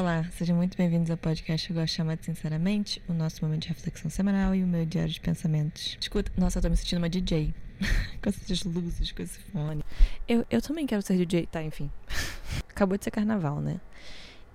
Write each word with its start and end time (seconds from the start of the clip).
Olá, 0.00 0.24
sejam 0.32 0.56
muito 0.56 0.78
bem-vindos 0.78 1.10
ao 1.10 1.16
podcast 1.18 1.66
que 1.66 1.74
eu 1.74 1.76
gosto 1.76 1.90
de 1.90 1.96
chamar 1.98 2.16
de 2.16 2.24
Sinceramente, 2.24 3.02
o 3.06 3.12
nosso 3.12 3.44
momento 3.44 3.64
de 3.64 3.68
reflexão 3.68 4.10
semanal 4.10 4.54
e 4.54 4.64
o 4.64 4.66
meu 4.66 4.86
diário 4.86 5.12
de 5.12 5.20
pensamentos. 5.20 5.98
Escuta, 6.00 6.32
nossa, 6.38 6.56
eu 6.56 6.62
tô 6.62 6.70
me 6.70 6.76
sentindo 6.78 6.96
uma 6.96 7.08
DJ. 7.10 7.52
com 8.22 8.30
essas 8.30 8.64
luzes, 8.64 9.12
com 9.12 9.22
esse 9.22 9.38
fone. 9.38 9.84
Eu, 10.26 10.46
eu 10.50 10.62
também 10.62 10.86
quero 10.86 11.02
ser 11.02 11.18
DJ, 11.18 11.44
tá, 11.48 11.62
enfim. 11.62 11.90
Acabou 12.70 12.96
de 12.96 13.04
ser 13.04 13.10
carnaval, 13.10 13.60
né? 13.60 13.78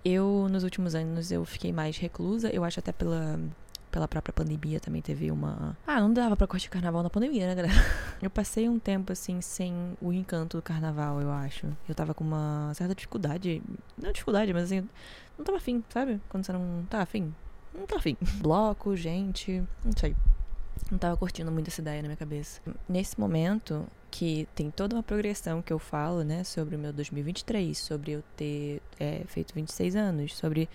Eu, 0.03 0.47
nos 0.49 0.63
últimos 0.63 0.95
anos, 0.95 1.31
eu 1.31 1.45
fiquei 1.45 1.71
mais 1.71 1.95
reclusa, 1.95 2.49
eu 2.49 2.63
acho 2.63 2.79
até 2.79 2.91
pela 2.91 3.39
pela 3.95 4.09
própria 4.09 4.33
pandemia 4.33 4.77
também 4.77 5.01
teve 5.01 5.31
uma. 5.31 5.77
Ah, 5.87 6.01
não 6.01 6.11
dava 6.11 6.35
pra 6.35 6.45
curtir 6.45 6.69
carnaval 6.69 7.01
na 7.01 7.09
pandemia, 7.09 7.47
né, 7.47 7.55
galera? 7.55 7.73
Eu 8.21 8.29
passei 8.29 8.67
um 8.67 8.77
tempo 8.77 9.13
assim 9.13 9.39
sem 9.39 9.73
o 10.01 10.11
encanto 10.11 10.57
do 10.57 10.61
carnaval, 10.61 11.21
eu 11.21 11.31
acho. 11.31 11.67
Eu 11.87 11.95
tava 11.95 12.13
com 12.13 12.21
uma 12.21 12.73
certa 12.73 12.93
dificuldade. 12.93 13.61
Não 13.97 14.11
dificuldade, 14.11 14.53
mas 14.53 14.63
assim, 14.63 14.89
não 15.37 15.45
tava 15.45 15.57
afim, 15.57 15.81
sabe? 15.87 16.19
Quando 16.27 16.45
você 16.45 16.51
não 16.51 16.85
tá 16.89 17.01
afim. 17.01 17.33
Não 17.73 17.85
tá 17.85 17.95
afim. 17.95 18.17
Bloco, 18.43 18.97
gente, 18.97 19.63
não 19.83 19.93
sei. 19.95 20.13
Não 20.91 20.97
tava 20.97 21.15
curtindo 21.15 21.49
muito 21.49 21.69
essa 21.69 21.79
ideia 21.79 22.01
na 22.01 22.09
minha 22.09 22.17
cabeça. 22.17 22.59
Nesse 22.89 23.17
momento, 23.17 23.87
que 24.11 24.45
tem 24.53 24.69
toda 24.69 24.95
uma 24.95 25.03
progressão 25.03 25.61
que 25.61 25.71
eu 25.71 25.79
falo, 25.79 26.21
né, 26.23 26.43
sobre 26.43 26.75
o 26.75 26.79
meu 26.79 26.91
2023, 26.91 27.77
sobre 27.77 28.11
eu 28.11 28.23
ter 28.35 28.81
é, 28.99 29.23
feito 29.27 29.53
26 29.53 29.95
anos, 29.95 30.35
sobre 30.35 30.67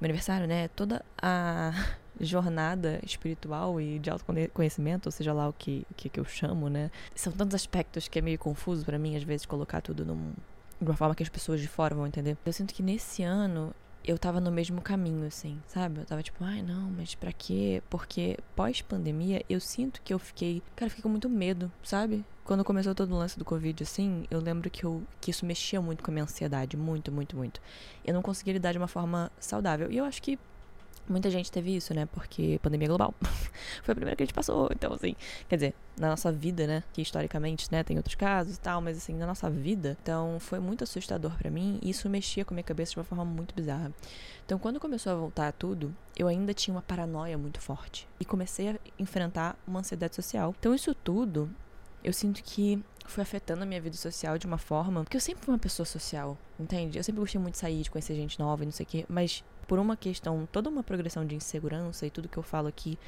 meu 0.00 0.06
aniversário, 0.06 0.46
né, 0.46 0.68
toda 0.68 1.04
a 1.20 1.72
jornada 2.20 3.00
espiritual 3.04 3.80
e 3.80 3.98
de 3.98 4.10
autoconhecimento, 4.10 5.08
ou 5.08 5.12
seja 5.12 5.32
lá 5.32 5.48
o 5.48 5.52
que, 5.52 5.86
que, 5.96 6.08
que 6.08 6.20
eu 6.20 6.24
chamo, 6.24 6.68
né? 6.68 6.90
São 7.14 7.32
tantos 7.32 7.54
aspectos 7.54 8.08
que 8.08 8.18
é 8.18 8.22
meio 8.22 8.38
confuso 8.38 8.84
para 8.84 8.98
mim, 8.98 9.16
às 9.16 9.22
vezes, 9.22 9.46
colocar 9.46 9.80
tudo 9.80 10.04
num, 10.04 10.32
de 10.80 10.88
uma 10.88 10.96
forma 10.96 11.14
que 11.14 11.22
as 11.22 11.28
pessoas 11.28 11.60
de 11.60 11.68
fora 11.68 11.94
vão 11.94 12.06
entender. 12.06 12.36
Eu 12.44 12.52
sinto 12.52 12.74
que 12.74 12.82
nesse 12.82 13.22
ano 13.22 13.74
eu 14.06 14.16
tava 14.16 14.40
no 14.40 14.52
mesmo 14.52 14.80
caminho, 14.80 15.26
assim, 15.26 15.60
sabe? 15.66 16.00
Eu 16.00 16.04
tava 16.04 16.22
tipo, 16.22 16.44
ai 16.44 16.62
não, 16.62 16.90
mas 16.90 17.14
pra 17.14 17.32
quê? 17.32 17.82
Porque 17.90 18.38
pós-pandemia 18.54 19.44
eu 19.48 19.58
sinto 19.58 20.00
que 20.02 20.14
eu 20.14 20.18
fiquei. 20.18 20.62
Cara, 20.76 20.86
eu 20.86 20.90
fiquei 20.90 21.02
com 21.02 21.08
muito 21.08 21.28
medo, 21.28 21.70
sabe? 21.82 22.24
Quando 22.44 22.64
começou 22.64 22.94
todo 22.94 23.12
o 23.12 23.18
lance 23.18 23.36
do 23.36 23.44
Covid, 23.44 23.82
assim, 23.82 24.24
eu 24.30 24.40
lembro 24.40 24.70
que, 24.70 24.84
eu, 24.84 25.02
que 25.20 25.32
isso 25.32 25.44
mexia 25.44 25.80
muito 25.80 26.04
com 26.04 26.12
a 26.12 26.14
minha 26.14 26.22
ansiedade. 26.22 26.76
Muito, 26.76 27.10
muito, 27.10 27.36
muito. 27.36 27.60
Eu 28.04 28.14
não 28.14 28.22
conseguia 28.22 28.52
lidar 28.52 28.70
de 28.70 28.78
uma 28.78 28.86
forma 28.86 29.32
saudável. 29.40 29.90
E 29.90 29.96
eu 29.96 30.04
acho 30.04 30.22
que 30.22 30.38
Muita 31.08 31.30
gente 31.30 31.50
teve 31.50 31.76
isso, 31.76 31.94
né? 31.94 32.06
Porque 32.06 32.58
pandemia 32.62 32.88
global. 32.88 33.14
Foi 33.82 33.92
a 33.92 33.94
primeira 33.94 34.16
que 34.16 34.22
a 34.22 34.26
gente 34.26 34.34
passou. 34.34 34.68
Então, 34.72 34.92
assim, 34.92 35.14
quer 35.48 35.56
dizer, 35.56 35.74
na 35.96 36.08
nossa 36.08 36.32
vida, 36.32 36.66
né? 36.66 36.82
Que 36.92 37.00
historicamente, 37.00 37.70
né, 37.70 37.82
tem 37.82 37.96
outros 37.96 38.14
casos 38.14 38.56
e 38.56 38.60
tal, 38.60 38.80
mas 38.80 38.96
assim, 38.96 39.14
na 39.14 39.26
nossa 39.26 39.48
vida. 39.48 39.96
Então, 40.02 40.38
foi 40.40 40.58
muito 40.58 40.84
assustador 40.84 41.32
para 41.38 41.50
mim 41.50 41.78
e 41.82 41.90
isso 41.90 42.08
mexia 42.08 42.44
com 42.44 42.54
a 42.54 42.56
minha 42.56 42.64
cabeça 42.64 42.92
de 42.92 42.98
uma 42.98 43.04
forma 43.04 43.24
muito 43.24 43.54
bizarra. 43.54 43.92
Então, 44.44 44.58
quando 44.58 44.80
começou 44.80 45.12
a 45.12 45.16
voltar 45.16 45.52
tudo, 45.52 45.94
eu 46.16 46.28
ainda 46.28 46.52
tinha 46.52 46.74
uma 46.74 46.82
paranoia 46.82 47.38
muito 47.38 47.60
forte 47.60 48.08
e 48.20 48.24
comecei 48.24 48.70
a 48.70 48.76
enfrentar 48.98 49.56
uma 49.66 49.80
ansiedade 49.80 50.14
social. 50.14 50.54
Então, 50.58 50.74
isso 50.74 50.94
tudo, 50.94 51.50
eu 52.02 52.12
sinto 52.12 52.42
que 52.42 52.82
foi 53.06 53.22
afetando 53.22 53.62
a 53.62 53.66
minha 53.66 53.80
vida 53.80 53.96
social 53.96 54.38
de 54.38 54.46
uma 54.46 54.58
forma. 54.58 55.02
Porque 55.02 55.16
eu 55.16 55.20
sempre 55.20 55.44
fui 55.44 55.52
uma 55.52 55.58
pessoa 55.58 55.86
social, 55.86 56.36
entende? 56.58 56.98
Eu 56.98 57.04
sempre 57.04 57.20
gostei 57.20 57.40
muito 57.40 57.54
de 57.54 57.60
sair, 57.60 57.82
de 57.82 57.90
conhecer 57.90 58.14
gente 58.14 58.38
nova 58.38 58.62
e 58.62 58.66
não 58.66 58.72
sei 58.72 58.84
o 58.84 58.88
quê, 58.88 59.06
mas 59.08 59.44
por 59.66 59.78
uma 59.78 59.96
questão, 59.96 60.48
toda 60.50 60.70
uma 60.70 60.82
progressão 60.82 61.24
de 61.24 61.34
insegurança 61.34 62.06
e 62.06 62.10
tudo 62.10 62.28
que 62.28 62.36
eu 62.36 62.42
falo 62.42 62.68
aqui, 62.68 62.98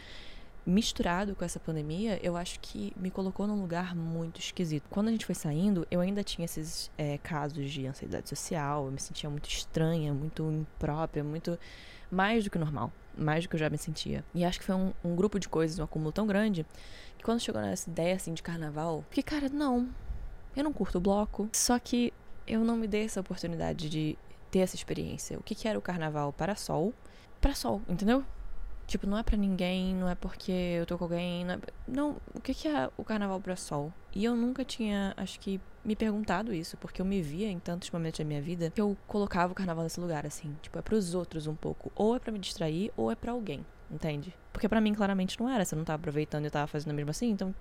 misturado 0.66 1.34
com 1.34 1.44
essa 1.44 1.58
pandemia, 1.58 2.20
eu 2.22 2.36
acho 2.36 2.60
que 2.60 2.92
me 2.94 3.10
colocou 3.10 3.46
num 3.46 3.60
lugar 3.60 3.94
muito 3.94 4.38
esquisito. 4.38 4.84
Quando 4.90 5.08
a 5.08 5.10
gente 5.10 5.24
foi 5.24 5.34
saindo, 5.34 5.86
eu 5.90 6.00
ainda 6.00 6.22
tinha 6.22 6.44
esses 6.44 6.90
é, 6.98 7.16
casos 7.18 7.70
de 7.70 7.86
ansiedade 7.86 8.28
social, 8.28 8.84
eu 8.84 8.92
me 8.92 9.00
sentia 9.00 9.30
muito 9.30 9.48
estranha, 9.48 10.12
muito 10.12 10.42
imprópria, 10.50 11.24
muito. 11.24 11.58
mais 12.10 12.44
do 12.44 12.50
que 12.50 12.58
normal, 12.58 12.92
mais 13.16 13.44
do 13.44 13.48
que 13.48 13.56
eu 13.56 13.60
já 13.60 13.70
me 13.70 13.78
sentia. 13.78 14.22
E 14.34 14.44
acho 14.44 14.58
que 14.58 14.64
foi 14.66 14.74
um, 14.74 14.92
um 15.02 15.16
grupo 15.16 15.38
de 15.38 15.48
coisas, 15.48 15.78
um 15.78 15.84
acúmulo 15.84 16.12
tão 16.12 16.26
grande, 16.26 16.66
que 17.16 17.24
quando 17.24 17.40
chegou 17.40 17.62
nessa 17.62 17.88
ideia 17.88 18.14
assim 18.16 18.34
de 18.34 18.42
carnaval, 18.42 19.04
fiquei, 19.08 19.22
cara, 19.22 19.48
não, 19.48 19.88
eu 20.54 20.64
não 20.64 20.72
curto 20.72 20.98
o 20.98 21.00
bloco. 21.00 21.48
Só 21.52 21.78
que 21.78 22.12
eu 22.46 22.64
não 22.64 22.76
me 22.76 22.86
dei 22.86 23.04
essa 23.04 23.20
oportunidade 23.20 23.88
de 23.88 24.18
ter 24.50 24.60
essa 24.60 24.76
experiência. 24.76 25.38
O 25.38 25.42
que, 25.42 25.54
que 25.54 25.68
era 25.68 25.78
o 25.78 25.82
carnaval 25.82 26.32
para 26.32 26.54
sol? 26.54 26.92
Para 27.40 27.54
sol, 27.54 27.82
entendeu? 27.88 28.24
Tipo, 28.86 29.06
não 29.06 29.18
é 29.18 29.22
para 29.22 29.36
ninguém, 29.36 29.94
não 29.94 30.08
é 30.08 30.14
porque 30.14 30.50
eu 30.50 30.86
tô 30.86 30.96
com 30.96 31.04
alguém. 31.04 31.44
Não, 31.44 31.54
é... 31.54 31.58
não, 31.86 32.16
o 32.34 32.40
que, 32.40 32.54
que 32.54 32.66
é 32.66 32.90
o 32.96 33.04
carnaval 33.04 33.38
para 33.38 33.54
sol? 33.54 33.92
E 34.14 34.24
eu 34.24 34.34
nunca 34.34 34.64
tinha, 34.64 35.12
acho 35.14 35.38
que, 35.38 35.60
me 35.84 35.94
perguntado 35.94 36.54
isso, 36.54 36.76
porque 36.78 37.02
eu 37.02 37.04
me 37.04 37.20
via 37.20 37.50
em 37.50 37.58
tantos 37.58 37.90
momentos 37.90 38.18
da 38.18 38.24
minha 38.24 38.40
vida 38.40 38.70
que 38.70 38.80
eu 38.80 38.96
colocava 39.06 39.52
o 39.52 39.54
carnaval 39.54 39.84
nesse 39.84 40.00
lugar, 40.00 40.24
assim. 40.24 40.56
Tipo, 40.62 40.78
é 40.78 40.82
pros 40.82 41.14
outros 41.14 41.46
um 41.46 41.54
pouco. 41.54 41.92
Ou 41.94 42.16
é 42.16 42.18
para 42.18 42.32
me 42.32 42.38
distrair, 42.38 42.90
ou 42.96 43.12
é 43.12 43.14
para 43.14 43.32
alguém, 43.32 43.64
entende? 43.90 44.34
Porque 44.54 44.66
para 44.66 44.80
mim, 44.80 44.94
claramente, 44.94 45.38
não 45.38 45.50
era. 45.50 45.66
Você 45.66 45.76
não 45.76 45.84
tava 45.84 45.96
aproveitando 45.96 46.46
e 46.46 46.50
tava 46.50 46.66
fazendo 46.66 46.94
mesmo 46.94 47.10
assim, 47.10 47.28
então 47.28 47.54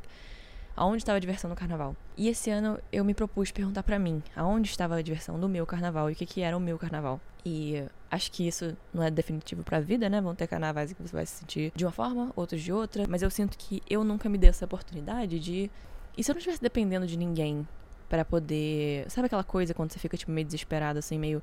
aonde 0.78 0.98
estava 0.98 1.18
a 1.18 1.20
diversão 1.20 1.50
no 1.50 1.56
carnaval. 1.56 1.96
E 2.16 2.30
esse 2.30 2.52
ano 2.52 2.80
eu 2.92 3.04
me 3.04 3.16
propus 3.16 3.52
perguntar 3.52 3.82
para 3.82 3.98
mim 3.98 4.22
aonde 4.36 4.70
estava 4.70 4.96
a 4.96 5.02
diversão 5.02 5.40
do 5.40 5.50
meu 5.50 5.66
carnaval 5.66 6.10
e 6.10 6.14
o 6.14 6.16
que, 6.16 6.26
que 6.26 6.42
era 6.42 6.56
o 6.56 6.60
meu 6.60 6.78
carnaval. 6.78 7.20
E 7.44 7.84
acho 8.12 8.32
que 8.32 8.48
isso 8.48 8.78
não 8.94 9.02
é 9.02 9.10
definitivo 9.10 9.64
pra 9.64 9.80
vida, 9.80 10.08
né? 10.10 10.22
Vão 10.22 10.36
ter 10.36 10.48
carnavais 10.48 10.94
que 10.94 11.02
você 11.02 11.16
vai 11.16 11.26
se 11.26 11.40
sentir 11.40 11.72
de 11.76 11.86
uma 11.86 11.92
forma, 11.92 12.32
outros 12.36 12.62
de 12.62 12.72
outra. 12.72 13.06
Mas 13.10 13.22
eu 13.22 13.30
sinto 13.30 13.58
que 13.58 13.82
eu 13.90 14.04
nunca 14.04 14.30
me 14.30 14.38
dei 14.38 14.50
essa 14.50 14.66
oportunidade 14.66 15.40
de. 15.40 15.72
E 16.16 16.24
se 16.24 16.30
eu 16.30 16.34
não 16.34 16.40
estivesse 16.40 16.62
dependendo 16.62 17.08
de 17.08 17.18
ninguém 17.18 17.68
para 18.10 18.24
poder. 18.26 19.10
Sabe 19.10 19.28
aquela 19.28 19.44
coisa 19.44 19.74
quando 19.74 19.92
você 19.92 20.00
fica, 20.00 20.18
tipo, 20.18 20.32
meio 20.32 20.46
desesperado, 20.46 21.00
assim, 21.00 21.18
meio. 21.18 21.42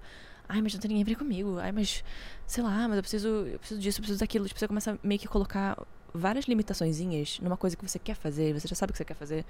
Ai, 0.48 0.60
mas 0.60 0.74
não 0.74 0.80
tem 0.80 0.90
ninguém 0.90 1.04
pra 1.04 1.16
comigo. 1.16 1.58
Ai, 1.58 1.72
mas. 1.72 2.04
Sei 2.46 2.62
lá, 2.62 2.86
mas 2.86 2.96
eu 2.96 3.02
preciso. 3.02 3.28
Eu 3.28 3.58
preciso 3.58 3.80
disso, 3.80 3.98
eu 3.98 4.02
preciso 4.02 4.20
daquilo. 4.20 4.46
Tipo, 4.46 4.60
você 4.60 4.68
começa 4.68 4.98
meio 5.02 5.18
que 5.18 5.26
colocar 5.28 5.76
várias 6.14 6.44
limitaçõezinhas 6.44 7.40
numa 7.40 7.56
coisa 7.56 7.76
que 7.76 7.86
você 7.86 7.98
quer 7.98 8.14
fazer, 8.14 8.58
você 8.58 8.68
já 8.68 8.76
sabe 8.76 8.90
o 8.90 8.92
que 8.92 8.98
você 8.98 9.04
quer 9.04 9.16
fazer, 9.16 9.44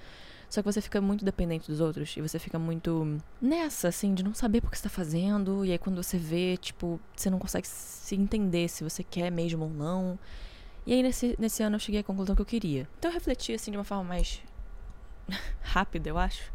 só 0.48 0.62
que 0.62 0.72
você 0.72 0.80
fica 0.80 1.00
muito 1.00 1.24
dependente 1.24 1.70
dos 1.70 1.78
outros 1.78 2.16
e 2.16 2.22
você 2.22 2.38
fica 2.38 2.58
muito 2.58 3.20
nessa, 3.40 3.88
assim, 3.88 4.14
de 4.14 4.22
não 4.22 4.32
saber 4.32 4.62
por 4.62 4.70
que 4.70 4.78
você 4.78 4.84
tá 4.84 4.88
fazendo, 4.88 5.64
e 5.64 5.72
aí 5.72 5.78
quando 5.78 6.02
você 6.02 6.16
vê, 6.16 6.56
tipo, 6.56 6.98
você 7.14 7.28
não 7.28 7.38
consegue 7.38 7.68
se 7.68 8.14
entender 8.14 8.68
se 8.68 8.82
você 8.82 9.04
quer 9.04 9.30
mesmo 9.30 9.64
ou 9.64 9.70
não. 9.70 10.18
E 10.86 10.92
aí 10.92 11.02
nesse, 11.02 11.36
nesse 11.38 11.62
ano 11.62 11.76
eu 11.76 11.80
cheguei 11.80 12.00
à 12.00 12.04
conclusão 12.04 12.34
que 12.34 12.42
eu 12.42 12.46
queria. 12.46 12.88
Então 12.98 13.10
eu 13.10 13.14
refleti, 13.14 13.52
assim, 13.52 13.70
de 13.70 13.76
uma 13.76 13.84
forma 13.84 14.04
mais 14.04 14.42
rápida, 15.60 16.08
eu 16.08 16.18
acho. 16.18 16.52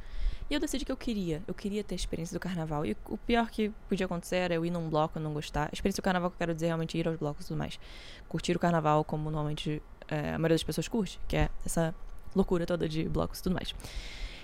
E 0.49 0.53
eu 0.55 0.59
decidi 0.59 0.83
que 0.83 0.91
eu 0.91 0.97
queria. 0.97 1.43
Eu 1.47 1.53
queria 1.53 1.83
ter 1.83 1.93
a 1.93 1.95
experiência 1.95 2.33
do 2.33 2.39
carnaval. 2.39 2.83
E 2.83 2.97
o 3.05 3.17
pior 3.17 3.49
que 3.51 3.69
podia 3.87 4.07
acontecer 4.07 4.37
era 4.37 4.55
eu 4.55 4.65
ir 4.65 4.71
num 4.71 4.89
bloco 4.89 5.19
e 5.19 5.21
não 5.21 5.31
gostar. 5.31 5.65
A 5.65 5.69
experiência 5.71 6.01
do 6.01 6.03
carnaval 6.03 6.31
que 6.31 6.35
eu 6.35 6.39
quero 6.39 6.55
dizer 6.55 6.65
é 6.65 6.69
realmente 6.69 6.97
ir 6.97 7.07
aos 7.07 7.17
blocos 7.17 7.45
e 7.45 7.47
tudo 7.49 7.57
mais. 7.57 7.79
Curtir 8.27 8.55
o 8.55 8.59
carnaval 8.59 9.03
como 9.03 9.29
normalmente 9.29 9.79
é, 10.09 10.33
a 10.33 10.37
maioria 10.37 10.55
das 10.55 10.63
pessoas 10.63 10.87
curte, 10.87 11.19
que 11.27 11.35
é 11.35 11.49
essa 11.65 11.93
loucura 12.35 12.65
toda 12.65 12.87
de 12.87 13.07
blocos 13.07 13.39
e 13.39 13.43
tudo 13.43 13.53
mais. 13.53 13.73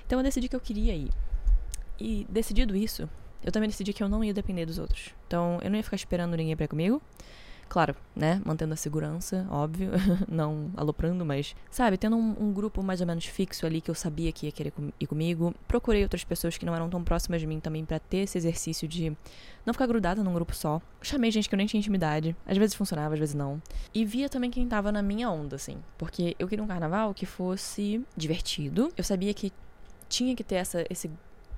Então 0.05 0.19
eu 0.19 0.23
decidi 0.23 0.47
que 0.47 0.55
eu 0.55 0.59
queria 0.59 0.93
ir. 0.93 1.09
E 1.99 2.25
decidido 2.29 2.75
isso, 2.75 3.09
eu 3.43 3.51
também 3.51 3.69
decidi 3.69 3.93
que 3.93 4.03
eu 4.03 4.09
não 4.09 4.23
ia 4.23 4.33
depender 4.33 4.65
dos 4.65 4.77
outros. 4.77 5.13
Então 5.27 5.59
eu 5.61 5.69
não 5.69 5.77
ia 5.77 5.83
ficar 5.83 5.95
esperando 5.95 6.35
ninguém 6.35 6.55
pra 6.55 6.65
ir 6.65 6.67
comigo. 6.67 7.01
Claro, 7.67 7.95
né? 8.15 8.41
Mantendo 8.45 8.73
a 8.73 8.77
segurança, 8.77 9.45
óbvio. 9.49 9.91
não 10.29 10.71
aloprando, 10.77 11.25
mas, 11.25 11.55
sabe, 11.69 11.97
tendo 11.97 12.15
um, 12.15 12.35
um, 12.39 12.53
grupo 12.53 12.81
mais 12.81 13.01
ou 13.01 13.07
menos 13.07 13.25
fixo 13.25 13.65
ali 13.65 13.81
que 13.81 13.89
eu 13.89 13.95
sabia 13.95 14.31
que 14.31 14.45
ia 14.45 14.51
querer 14.51 14.71
com, 14.71 14.91
ir 14.99 15.07
comigo. 15.07 15.53
Procurei 15.67 16.03
outras 16.03 16.23
pessoas 16.23 16.57
que 16.57 16.65
não 16.65 16.75
eram 16.75 16.89
tão 16.89 17.03
próximas 17.03 17.41
de 17.41 17.47
mim 17.47 17.59
também 17.59 17.83
para 17.83 17.99
ter 17.99 18.19
esse 18.19 18.37
exercício 18.37 18.87
de 18.87 19.15
não 19.65 19.73
ficar 19.73 19.87
grudada 19.87 20.23
num 20.23 20.33
grupo 20.33 20.55
só. 20.55 20.81
Chamei 21.01 21.31
gente 21.31 21.49
que 21.49 21.55
eu 21.55 21.57
nem 21.57 21.67
tinha 21.67 21.79
intimidade. 21.79 22.35
Às 22.45 22.57
vezes 22.57 22.75
funcionava, 22.75 23.13
às 23.13 23.19
vezes 23.19 23.35
não. 23.35 23.61
E 23.93 24.05
via 24.05 24.29
também 24.29 24.51
quem 24.51 24.67
tava 24.67 24.91
na 24.91 25.01
minha 25.01 25.29
onda, 25.29 25.55
assim. 25.55 25.77
Porque 25.97 26.35
eu 26.37 26.47
queria 26.47 26.63
um 26.63 26.67
carnaval 26.67 27.13
que 27.13 27.25
fosse 27.25 28.01
divertido. 28.15 28.91
Eu 28.95 29.03
sabia 29.03 29.33
que 29.33 29.51
tinha 30.07 30.35
que 30.35 30.43
ter 30.43 30.55
essa, 30.55 30.85
esse 30.89 31.09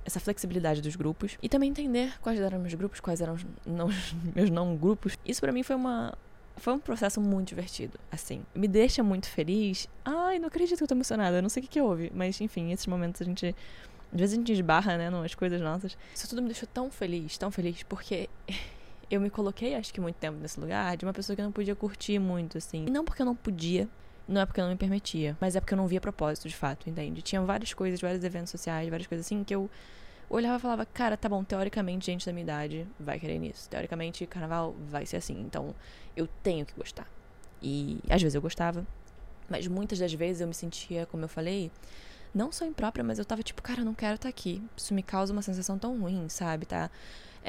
essa 0.08 0.18
flexibilidade 0.18 0.82
dos 0.82 0.96
grupos 0.96 1.38
e 1.42 1.48
também 1.48 1.70
entender 1.70 2.18
quais 2.20 2.40
eram 2.40 2.58
meus 2.58 2.74
grupos, 2.74 2.98
quais 2.98 3.20
eram 3.20 3.34
os 3.34 3.46
não, 3.64 3.88
meus 4.34 4.50
não 4.50 4.76
grupos. 4.76 5.16
Isso 5.24 5.40
para 5.40 5.52
mim 5.52 5.62
foi 5.62 5.76
uma 5.76 6.16
foi 6.56 6.72
um 6.72 6.78
processo 6.80 7.20
muito 7.20 7.50
divertido, 7.50 8.00
assim. 8.10 8.42
Me 8.52 8.66
deixa 8.66 9.00
muito 9.00 9.28
feliz. 9.28 9.88
Ai, 10.04 10.40
não 10.40 10.48
acredito 10.48 10.76
que 10.76 10.82
eu 10.82 10.88
tô 10.88 10.94
emocionada, 10.94 11.40
não 11.40 11.48
sei 11.48 11.62
o 11.62 11.66
que 11.66 11.70
que 11.70 11.80
houve, 11.80 12.10
mas 12.12 12.40
enfim, 12.40 12.72
esses 12.72 12.86
momentos 12.88 13.22
a 13.22 13.24
gente 13.24 13.54
às 14.12 14.18
vezes 14.18 14.34
a 14.34 14.36
gente 14.38 14.52
esbarra, 14.52 14.96
né, 14.96 15.10
nas 15.10 15.34
coisas 15.34 15.60
nossas. 15.60 15.96
Isso 16.14 16.28
tudo 16.28 16.40
me 16.42 16.48
deixou 16.48 16.68
tão 16.72 16.90
feliz, 16.90 17.36
tão 17.36 17.50
feliz, 17.50 17.82
porque 17.82 18.28
eu 19.10 19.20
me 19.20 19.30
coloquei, 19.30 19.74
acho 19.74 19.92
que 19.92 20.00
muito 20.00 20.16
tempo 20.16 20.38
nesse 20.40 20.58
lugar, 20.58 20.96
de 20.96 21.04
uma 21.04 21.12
pessoa 21.12 21.36
que 21.36 21.42
não 21.42 21.52
podia 21.52 21.76
curtir 21.76 22.18
muito, 22.18 22.58
assim. 22.58 22.86
E 22.86 22.90
não 22.90 23.04
porque 23.04 23.22
eu 23.22 23.26
não 23.26 23.36
podia, 23.36 23.88
não 24.28 24.42
é 24.42 24.46
porque 24.46 24.60
eu 24.60 24.64
não 24.64 24.72
me 24.72 24.76
permitia, 24.76 25.36
mas 25.40 25.56
é 25.56 25.60
porque 25.60 25.72
eu 25.72 25.78
não 25.78 25.86
via 25.86 26.00
propósito, 26.00 26.48
de 26.48 26.54
fato, 26.54 26.88
entende? 26.88 27.22
Tinha 27.22 27.40
várias 27.40 27.72
coisas, 27.72 28.00
vários 28.00 28.22
eventos 28.22 28.50
sociais, 28.50 28.88
várias 28.88 29.06
coisas 29.06 29.26
assim 29.26 29.42
que 29.42 29.54
eu 29.54 29.70
olhava 30.28 30.58
e 30.58 30.60
falava, 30.60 30.84
cara, 30.84 31.16
tá 31.16 31.28
bom, 31.28 31.42
teoricamente 31.42 32.06
gente 32.06 32.26
da 32.26 32.32
minha 32.32 32.44
idade 32.44 32.86
vai 33.00 33.18
querer 33.18 33.38
nisso. 33.38 33.68
Teoricamente 33.70 34.26
carnaval 34.26 34.76
vai 34.90 35.06
ser 35.06 35.16
assim, 35.16 35.40
então 35.40 35.74
eu 36.14 36.28
tenho 36.42 36.66
que 36.66 36.74
gostar. 36.74 37.08
E 37.62 38.00
às 38.10 38.20
vezes 38.20 38.34
eu 38.34 38.42
gostava, 38.42 38.86
mas 39.48 39.66
muitas 39.66 39.98
das 39.98 40.12
vezes 40.12 40.42
eu 40.42 40.46
me 40.46 40.54
sentia, 40.54 41.06
como 41.06 41.24
eu 41.24 41.28
falei, 41.28 41.70
não 42.34 42.52
só 42.52 42.66
imprópria, 42.66 43.02
mas 43.02 43.18
eu 43.18 43.24
tava 43.24 43.42
tipo, 43.42 43.62
cara, 43.62 43.80
eu 43.80 43.84
não 43.84 43.94
quero 43.94 44.16
estar 44.16 44.24
tá 44.24 44.28
aqui. 44.28 44.62
Isso 44.76 44.92
me 44.92 45.02
causa 45.02 45.32
uma 45.32 45.42
sensação 45.42 45.78
tão 45.78 45.98
ruim, 45.98 46.28
sabe? 46.28 46.66
Tá 46.66 46.90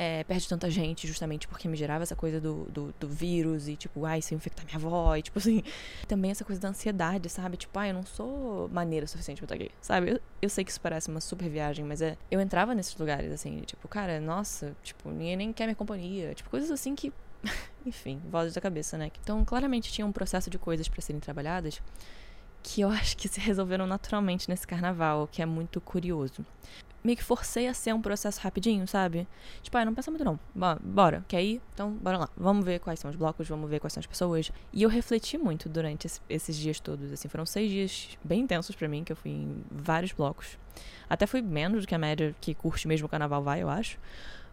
é, 0.01 0.23
perto 0.23 0.43
de 0.43 0.47
tanta 0.47 0.69
gente, 0.69 1.05
justamente 1.05 1.45
porque 1.45 1.67
me 1.67 1.75
gerava 1.75 2.03
essa 2.03 2.15
coisa 2.15 2.39
do, 2.39 2.63
do, 2.71 2.95
do, 2.97 3.05
vírus 3.09 3.67
e, 3.67 3.75
tipo, 3.75 4.05
ai, 4.05 4.21
se 4.21 4.33
infectar 4.33 4.63
minha 4.63 4.77
avó, 4.77 5.13
e, 5.13 5.21
tipo 5.21 5.37
assim. 5.37 5.61
Também 6.07 6.31
essa 6.31 6.45
coisa 6.45 6.61
da 6.61 6.69
ansiedade, 6.69 7.27
sabe? 7.27 7.57
Tipo, 7.57 7.77
ai, 7.77 7.89
eu 7.89 7.95
não 7.95 8.03
sou 8.03 8.69
maneira 8.69 9.05
suficiente 9.05 9.41
pra 9.41 9.53
estar 9.53 9.55
aqui, 9.55 9.69
sabe? 9.81 10.11
Eu, 10.11 10.21
eu 10.41 10.49
sei 10.49 10.63
que 10.63 10.71
isso 10.71 10.79
parece 10.79 11.09
uma 11.09 11.19
super 11.19 11.49
viagem, 11.49 11.83
mas 11.83 12.01
é. 12.01 12.17
Eu 12.31 12.39
entrava 12.39 12.73
nesses 12.73 12.95
lugares, 12.95 13.29
assim, 13.29 13.59
tipo, 13.65 13.89
cara, 13.89 14.21
nossa, 14.21 14.73
tipo, 14.81 15.09
ninguém 15.09 15.35
nem 15.35 15.51
quer 15.51 15.65
minha 15.65 15.75
companhia. 15.75 16.33
Tipo, 16.33 16.49
coisas 16.49 16.71
assim 16.71 16.95
que. 16.95 17.11
Enfim, 17.85 18.21
vozes 18.31 18.53
da 18.53 18.61
cabeça, 18.61 18.97
né? 18.97 19.11
Então, 19.21 19.43
claramente 19.43 19.91
tinha 19.91 20.07
um 20.07 20.13
processo 20.13 20.49
de 20.49 20.57
coisas 20.57 20.87
para 20.87 21.01
serem 21.01 21.19
trabalhadas 21.19 21.81
que 22.63 22.81
eu 22.81 22.89
acho 22.89 23.17
que 23.17 23.27
se 23.27 23.39
resolveram 23.41 23.85
naturalmente 23.85 24.49
nesse 24.49 24.65
carnaval, 24.65 25.27
que 25.29 25.41
é 25.41 25.45
muito 25.45 25.81
curioso 25.81 26.45
meio 27.03 27.17
que 27.17 27.23
forcei 27.23 27.67
a 27.67 27.73
ser 27.73 27.93
um 27.93 28.01
processo 28.01 28.39
rapidinho, 28.41 28.87
sabe? 28.87 29.27
Tipo, 29.61 29.77
ah, 29.77 29.85
não 29.85 29.93
pensa 29.93 30.11
muito 30.11 30.23
não. 30.23 30.39
Bora, 30.81 31.23
quer 31.27 31.43
ir? 31.43 31.61
Então, 31.73 31.91
bora 31.91 32.17
lá. 32.17 32.29
Vamos 32.35 32.65
ver 32.65 32.79
quais 32.79 32.99
são 32.99 33.09
os 33.09 33.15
blocos, 33.15 33.47
vamos 33.47 33.69
ver 33.69 33.79
quais 33.79 33.93
são 33.93 34.01
as 34.01 34.07
pessoas. 34.07 34.51
E 34.73 34.83
eu 34.83 34.89
refleti 34.89 35.37
muito 35.37 35.69
durante 35.69 36.07
esse, 36.07 36.19
esses 36.29 36.55
dias 36.55 36.79
todos, 36.79 37.11
assim. 37.11 37.27
Foram 37.27 37.45
seis 37.45 37.69
dias 37.69 38.17
bem 38.23 38.41
intensos 38.41 38.75
para 38.75 38.87
mim, 38.87 39.03
que 39.03 39.11
eu 39.11 39.15
fui 39.15 39.31
em 39.31 39.63
vários 39.71 40.11
blocos. 40.11 40.57
Até 41.09 41.25
fui 41.25 41.41
menos 41.41 41.81
do 41.81 41.87
que 41.87 41.95
a 41.95 41.99
média 41.99 42.35
que 42.39 42.53
curte 42.53 42.87
mesmo 42.87 43.07
o 43.07 43.09
carnaval 43.09 43.41
vai, 43.41 43.61
eu 43.61 43.69
acho. 43.69 43.97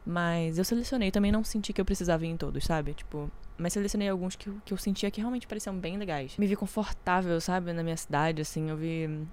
Mas 0.05 0.57
eu 0.57 0.65
selecionei, 0.65 1.11
também 1.11 1.33
não 1.33 1.43
senti 1.43 1.73
que 1.73 1.81
eu 1.81 1.85
precisava 1.85 2.25
ir 2.25 2.29
em 2.29 2.37
todos, 2.37 2.65
sabe? 2.65 2.95
Tipo, 2.95 3.29
mas 3.59 3.73
selecionei 3.73 4.09
alguns 4.09 4.37
que, 4.37 4.51
que 4.65 4.73
eu 4.73 4.77
sentia 4.77 5.11
que 5.11 5.21
realmente 5.21 5.49
pareciam 5.49 5.77
bem 5.77 5.97
legais. 5.97 6.37
Me 6.39 6.47
vi 6.47 6.55
confortável, 6.55 7.41
sabe, 7.41 7.73
na 7.73 7.83
minha 7.83 7.97
cidade, 7.97 8.41
assim. 8.41 8.71
Eu 8.71 8.77
vi 8.77 9.27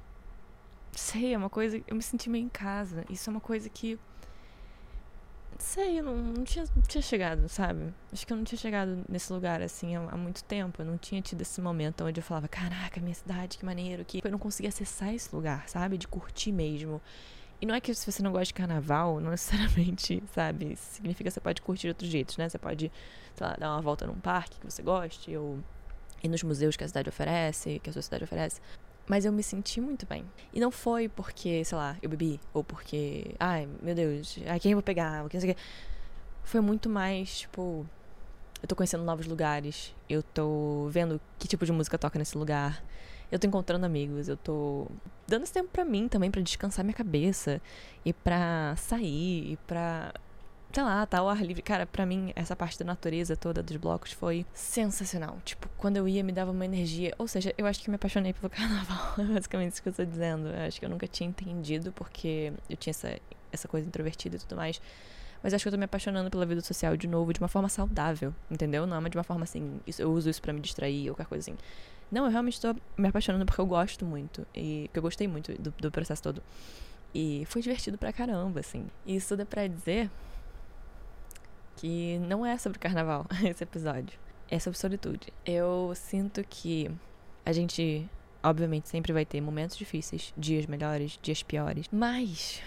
sei, 0.96 1.34
é 1.34 1.38
uma 1.38 1.50
coisa. 1.50 1.82
Eu 1.88 1.96
me 1.96 2.02
senti 2.02 2.30
meio 2.30 2.46
em 2.46 2.50
casa. 2.50 3.06
Isso 3.10 3.30
é 3.30 3.32
uma 3.32 3.42
coisa 3.42 3.70
que. 3.70 4.00
Sei, 5.60 6.00
eu 6.00 6.04
não, 6.04 6.18
não, 6.18 6.44
tinha, 6.44 6.66
não 6.76 6.82
tinha 6.82 7.02
chegado, 7.02 7.48
sabe? 7.48 7.94
Acho 8.12 8.26
que 8.26 8.34
eu 8.34 8.38
não 8.38 8.44
tinha 8.44 8.58
chegado 8.60 9.06
nesse 9.08 9.32
lugar 9.32 9.62
assim 9.62 9.96
há, 9.96 10.02
há, 10.02 10.18
muito 10.18 10.44
tempo. 10.44 10.82
Eu 10.82 10.86
não 10.86 10.98
tinha 10.98 11.22
tido 11.22 11.42
esse 11.42 11.62
momento 11.62 12.04
onde 12.04 12.20
eu 12.20 12.24
falava: 12.24 12.48
caraca, 12.48 13.00
minha 13.00 13.14
cidade, 13.14 13.58
que 13.58 13.66
maneiro. 13.66 14.04
Que 14.04 14.22
eu 14.24 14.32
não 14.32 14.40
conseguia 14.40 14.70
acessar 14.70 15.14
esse 15.14 15.34
lugar, 15.34 15.68
sabe? 15.70 15.98
De 15.98 16.08
curtir 16.08 16.52
mesmo. 16.52 17.02
E 17.62 17.66
não 17.66 17.74
é 17.74 17.80
que 17.80 17.94
se 17.94 18.12
você 18.12 18.22
não 18.22 18.32
gosta 18.32 18.46
de 18.46 18.54
carnaval, 18.56 19.22
não 19.22 19.32
necessariamente, 19.32 20.22
sabe? 20.36 20.76
Significa 20.76 21.30
que 21.30 21.34
você 21.34 21.40
pode 21.40 21.62
curtir 21.62 21.84
de 21.84 21.88
outros 21.90 22.10
jeitos, 22.10 22.36
né? 22.36 22.50
Você 22.50 22.58
pode, 22.58 22.92
sei 23.36 23.48
lá, 23.48 23.56
dar 23.58 23.72
uma 23.72 23.82
volta 23.82 24.06
num 24.06 24.20
parque 24.20 24.60
que 24.60 24.70
você 24.70 24.82
goste, 24.82 25.36
ou 25.38 25.60
ir 26.22 26.28
nos 26.28 26.44
museus 26.44 26.76
que 26.76 26.84
a 26.84 26.88
cidade 26.88 27.08
oferece, 27.08 27.80
que 27.80 27.90
a 27.90 27.94
sua 27.94 28.02
cidade 28.02 28.26
oferece. 28.26 28.60
Mas 29.08 29.26
eu 29.26 29.32
me 29.32 29.44
senti 29.44 29.82
muito 29.82 30.06
bem. 30.06 30.26
E 30.54 30.60
não 30.60 30.72
foi 30.72 31.10
porque, 31.10 31.64
sei 31.66 31.78
lá, 31.78 31.98
eu 32.02 32.10
bebi, 32.10 32.40
ou 32.54 32.64
porque, 32.64 33.36
ai, 33.40 33.68
meu 33.82 33.94
Deus, 33.94 34.40
ai, 34.46 34.60
quem 34.60 34.72
eu 34.72 34.78
vou 34.78 34.84
pegar, 34.84 35.24
ou 35.24 35.30
quem 35.30 35.40
sei 35.40 35.56
Foi 36.44 36.62
muito 36.62 36.90
mais, 36.90 37.40
tipo, 37.40 37.86
eu 38.62 38.68
tô 38.68 38.76
conhecendo 38.76 39.04
novos 39.04 39.26
lugares, 39.26 39.94
eu 40.10 40.24
tô 40.24 40.88
vendo 40.90 41.20
que 41.38 41.48
tipo 41.48 41.66
de 41.66 41.72
música 41.74 41.98
toca 41.98 42.18
nesse 42.18 42.38
lugar, 42.38 42.82
eu 43.30 43.38
tô 43.38 43.46
encontrando 43.48 43.86
amigos, 43.86 44.30
eu 44.30 44.38
tô 44.38 44.88
dando 45.28 45.44
esse 45.44 45.52
tempo 45.52 45.70
pra 45.70 45.84
mim 45.84 46.08
também, 46.08 46.32
para 46.32 46.42
descansar 46.42 46.86
minha 46.86 46.96
cabeça, 46.96 47.62
e 48.06 48.14
pra 48.14 48.74
sair, 48.78 49.54
e 49.54 49.58
pra 49.68 50.14
sei 50.74 50.84
lá, 50.84 51.06
tá 51.06 51.20
ao 51.20 51.30
ar 51.30 51.42
livre. 51.46 51.62
Cara, 51.62 51.86
pra 51.86 52.06
mim, 52.06 52.34
essa 52.36 52.56
parte 52.56 52.80
da 52.80 52.86
natureza 52.86 53.38
toda 53.38 53.62
dos 53.62 53.78
blocos 53.78 54.12
foi 54.12 54.44
sensacional. 54.54 55.38
Tipo, 55.46 55.70
quando 55.78 55.98
eu 55.98 56.08
ia, 56.08 56.24
me 56.24 56.32
dava 56.32 56.50
uma 56.50 56.66
energia. 56.66 57.14
Ou 57.20 57.28
seja, 57.28 57.54
eu 57.58 57.68
acho 57.68 57.80
que 57.80 57.90
me 57.90 57.96
apaixonei 57.96 58.34
pelo 58.34 58.50
carnaval. 58.52 59.14
É 59.20 59.24
basicamente 59.24 59.74
isso 59.74 59.84
que 59.84 59.90
eu 59.90 59.94
tô 59.94 60.04
dizendo. 60.04 60.48
Eu 60.48 60.68
acho 60.68 60.80
que 60.80 60.86
eu 60.86 60.90
nunca 60.90 61.08
tinha 61.08 61.30
entendido, 61.30 61.92
porque 61.92 62.52
eu 62.68 62.76
tinha 62.76 62.92
essa, 62.92 63.20
essa 63.52 63.68
coisa 63.68 63.88
introvertida 63.88 64.36
e 64.36 64.40
tudo 64.40 64.56
mais. 64.56 64.82
Mas 65.44 65.54
acho 65.54 65.64
que 65.64 65.68
eu 65.68 65.74
tô 65.74 65.78
me 65.78 65.86
apaixonando 65.86 66.32
pela 66.32 66.46
vida 66.46 66.62
social 66.62 66.98
de 66.98 67.08
novo, 67.08 67.34
de 67.34 67.40
uma 67.40 67.50
forma 67.50 67.70
saudável, 67.70 68.34
entendeu? 68.50 68.88
Não 68.88 68.98
é 68.98 69.10
de 69.10 69.18
uma 69.18 69.24
forma 69.24 69.44
assim, 69.44 69.80
eu 70.00 70.10
uso 70.10 70.30
isso 70.30 70.42
para 70.42 70.54
me 70.54 70.62
distrair 70.62 71.10
ou 71.10 71.16
qualquer 71.16 71.30
coisa 71.30 71.52
assim. 71.52 71.60
Não, 72.10 72.26
eu 72.26 72.32
realmente 72.32 72.62
tô 72.62 72.74
me 72.98 73.10
apaixonando 73.10 73.46
porque 73.46 73.60
eu 73.60 73.66
gosto 73.66 74.06
muito. 74.06 74.48
E 74.56 74.84
porque 74.86 75.00
eu 75.00 75.04
gostei 75.04 75.28
muito 75.28 75.52
do, 75.62 75.72
do 75.72 75.92
processo 75.92 76.24
todo. 76.24 76.42
E 77.14 77.44
foi 77.48 77.62
divertido 77.62 77.98
pra 77.98 78.14
caramba, 78.14 78.62
assim. 78.62 78.88
Isso 79.06 79.36
dá 79.36 79.46
pra 79.46 79.68
dizer 79.68 80.10
que 81.76 82.18
não 82.20 82.46
é 82.46 82.58
sobre 82.58 82.80
carnaval 82.80 83.26
esse 83.44 83.64
episódio. 83.64 84.18
É 84.50 84.60
sobre 84.60 84.78
solitude. 84.78 85.34
Eu 85.46 85.94
sinto 85.96 86.44
que 86.44 86.92
a 87.46 87.52
gente, 87.52 88.08
obviamente, 88.44 88.90
sempre 88.90 89.12
vai 89.12 89.26
ter 89.26 89.42
momentos 89.42 89.76
difíceis, 89.76 90.34
dias 90.38 90.66
melhores, 90.66 91.18
dias 91.22 91.42
piores. 91.44 91.88
Mas, 91.92 92.62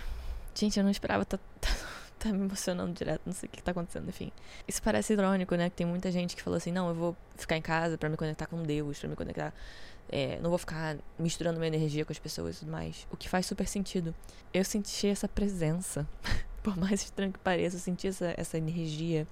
gente, 0.55 0.79
eu 0.79 0.85
não 0.85 0.91
esperava 0.91 1.25
tá, 1.25 1.38
tá, 1.61 1.70
tá 2.19 2.32
me 2.32 2.44
emocionando 2.44 2.93
direto, 2.93 3.23
não 3.25 3.32
sei 3.32 3.49
o 3.49 3.50
que 3.53 3.62
tá 3.62 3.70
acontecendo, 3.70 4.08
enfim. 4.08 4.32
Isso 4.67 4.82
parece 4.82 5.12
irônico, 5.12 5.55
né? 5.55 5.70
Que 5.70 5.76
tem 5.76 5.87
muita 5.87 6.11
gente 6.11 6.35
que 6.35 6.43
fala 6.43 6.56
assim: 6.56 6.73
não, 6.73 6.88
eu 6.88 6.94
vou 6.94 7.17
ficar 7.37 7.56
em 7.56 7.62
casa 7.62 7.97
para 7.97 8.09
me 8.09 8.17
conectar 8.17 8.47
com 8.47 8.62
Deus, 8.62 8.99
para 8.99 9.09
me 9.09 9.17
conectar. 9.17 9.55
É, 10.09 10.38
não 10.41 10.50
vou 10.50 10.59
ficar 10.59 10.97
misturando 11.19 11.59
minha 11.59 11.67
energia 11.69 12.05
com 12.05 12.12
as 12.12 12.19
pessoas 12.19 12.56
e 12.56 12.59
tudo 12.61 12.70
mais. 12.70 13.06
O 13.11 13.17
que 13.17 13.29
faz 13.29 13.47
super 13.47 13.67
sentido. 13.67 14.14
Eu 14.55 14.64
senti 14.64 15.09
essa 15.09 15.29
presença 15.29 16.06
por 16.67 16.77
mais 16.77 17.01
estranho 17.01 17.33
que 17.33 17.39
pareça, 17.39 17.77
eu 17.77 17.81
senti 17.81 18.09
essa, 18.09 18.35
essa 18.37 18.59
energia 18.59 19.25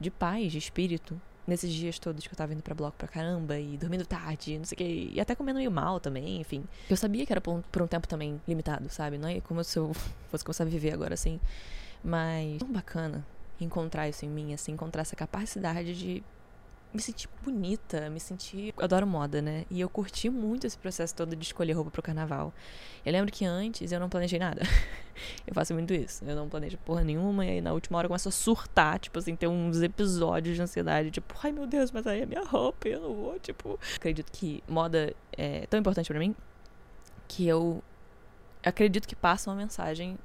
de 0.00 0.10
paz, 0.10 0.50
de 0.50 0.56
espírito, 0.56 1.20
nesses 1.46 1.70
dias 1.70 1.98
todos 1.98 2.26
que 2.26 2.32
eu 2.32 2.36
tava 2.36 2.54
indo 2.54 2.62
pra 2.62 2.74
bloco 2.74 2.96
pra 2.96 3.06
caramba 3.06 3.58
e 3.58 3.76
dormindo 3.76 4.06
tarde, 4.06 4.56
não 4.56 4.64
sei 4.64 4.74
o 4.74 4.78
que, 4.78 5.10
e 5.12 5.20
até 5.20 5.34
comendo 5.34 5.58
meio 5.58 5.70
mal 5.70 6.00
também, 6.00 6.40
enfim. 6.40 6.64
Eu 6.88 6.96
sabia 6.96 7.26
que 7.26 7.32
era 7.34 7.40
por 7.40 7.52
um, 7.52 7.60
por 7.60 7.82
um 7.82 7.86
tempo 7.86 8.08
também 8.08 8.40
limitado, 8.48 8.88
sabe? 8.88 9.18
Não 9.18 9.28
é 9.28 9.42
como 9.42 9.62
se 9.62 9.78
eu 9.78 9.92
fosse 10.30 10.42
começar 10.42 10.64
a 10.64 10.66
viver 10.66 10.94
agora 10.94 11.12
assim. 11.12 11.38
Mas 12.02 12.56
tão 12.58 12.72
bacana 12.72 13.26
encontrar 13.60 14.08
isso 14.08 14.24
em 14.24 14.30
mim, 14.30 14.54
assim, 14.54 14.72
encontrar 14.72 15.02
essa 15.02 15.14
capacidade 15.14 15.94
de 15.94 16.24
me 16.92 17.00
senti 17.00 17.28
bonita, 17.42 18.10
me 18.10 18.18
senti. 18.18 18.74
Eu 18.76 18.84
adoro 18.84 19.06
moda, 19.06 19.40
né? 19.40 19.64
E 19.70 19.80
eu 19.80 19.88
curti 19.88 20.28
muito 20.28 20.66
esse 20.66 20.76
processo 20.76 21.14
todo 21.14 21.36
de 21.36 21.44
escolher 21.44 21.72
roupa 21.72 21.90
pro 21.90 22.02
carnaval. 22.02 22.52
Eu 23.04 23.12
lembro 23.12 23.30
que 23.30 23.44
antes 23.44 23.92
eu 23.92 24.00
não 24.00 24.08
planejei 24.08 24.38
nada. 24.38 24.62
eu 25.46 25.54
faço 25.54 25.72
muito 25.72 25.94
isso. 25.94 26.24
Eu 26.24 26.34
não 26.34 26.48
planejo 26.48 26.76
porra 26.78 27.04
nenhuma, 27.04 27.46
e 27.46 27.50
aí 27.50 27.60
na 27.60 27.72
última 27.72 27.98
hora 27.98 28.06
eu 28.06 28.08
começo 28.08 28.28
a 28.28 28.32
surtar, 28.32 28.98
tipo 28.98 29.18
assim, 29.18 29.36
ter 29.36 29.46
uns 29.46 29.80
episódios 29.82 30.56
de 30.56 30.62
ansiedade, 30.62 31.10
tipo, 31.10 31.34
ai 31.42 31.52
meu 31.52 31.66
Deus, 31.66 31.92
mas 31.92 32.06
aí 32.06 32.22
é 32.22 32.26
minha 32.26 32.44
roupa, 32.44 32.88
eu 32.88 33.00
não 33.00 33.14
vou, 33.14 33.38
tipo. 33.38 33.78
Acredito 33.96 34.30
que 34.32 34.62
moda 34.68 35.14
é 35.36 35.66
tão 35.66 35.78
importante 35.78 36.08
para 36.08 36.18
mim 36.18 36.34
que 37.28 37.46
eu 37.46 37.82
acredito 38.64 39.06
que 39.06 39.14
passa 39.14 39.50
uma 39.50 39.56
mensagem 39.56 40.18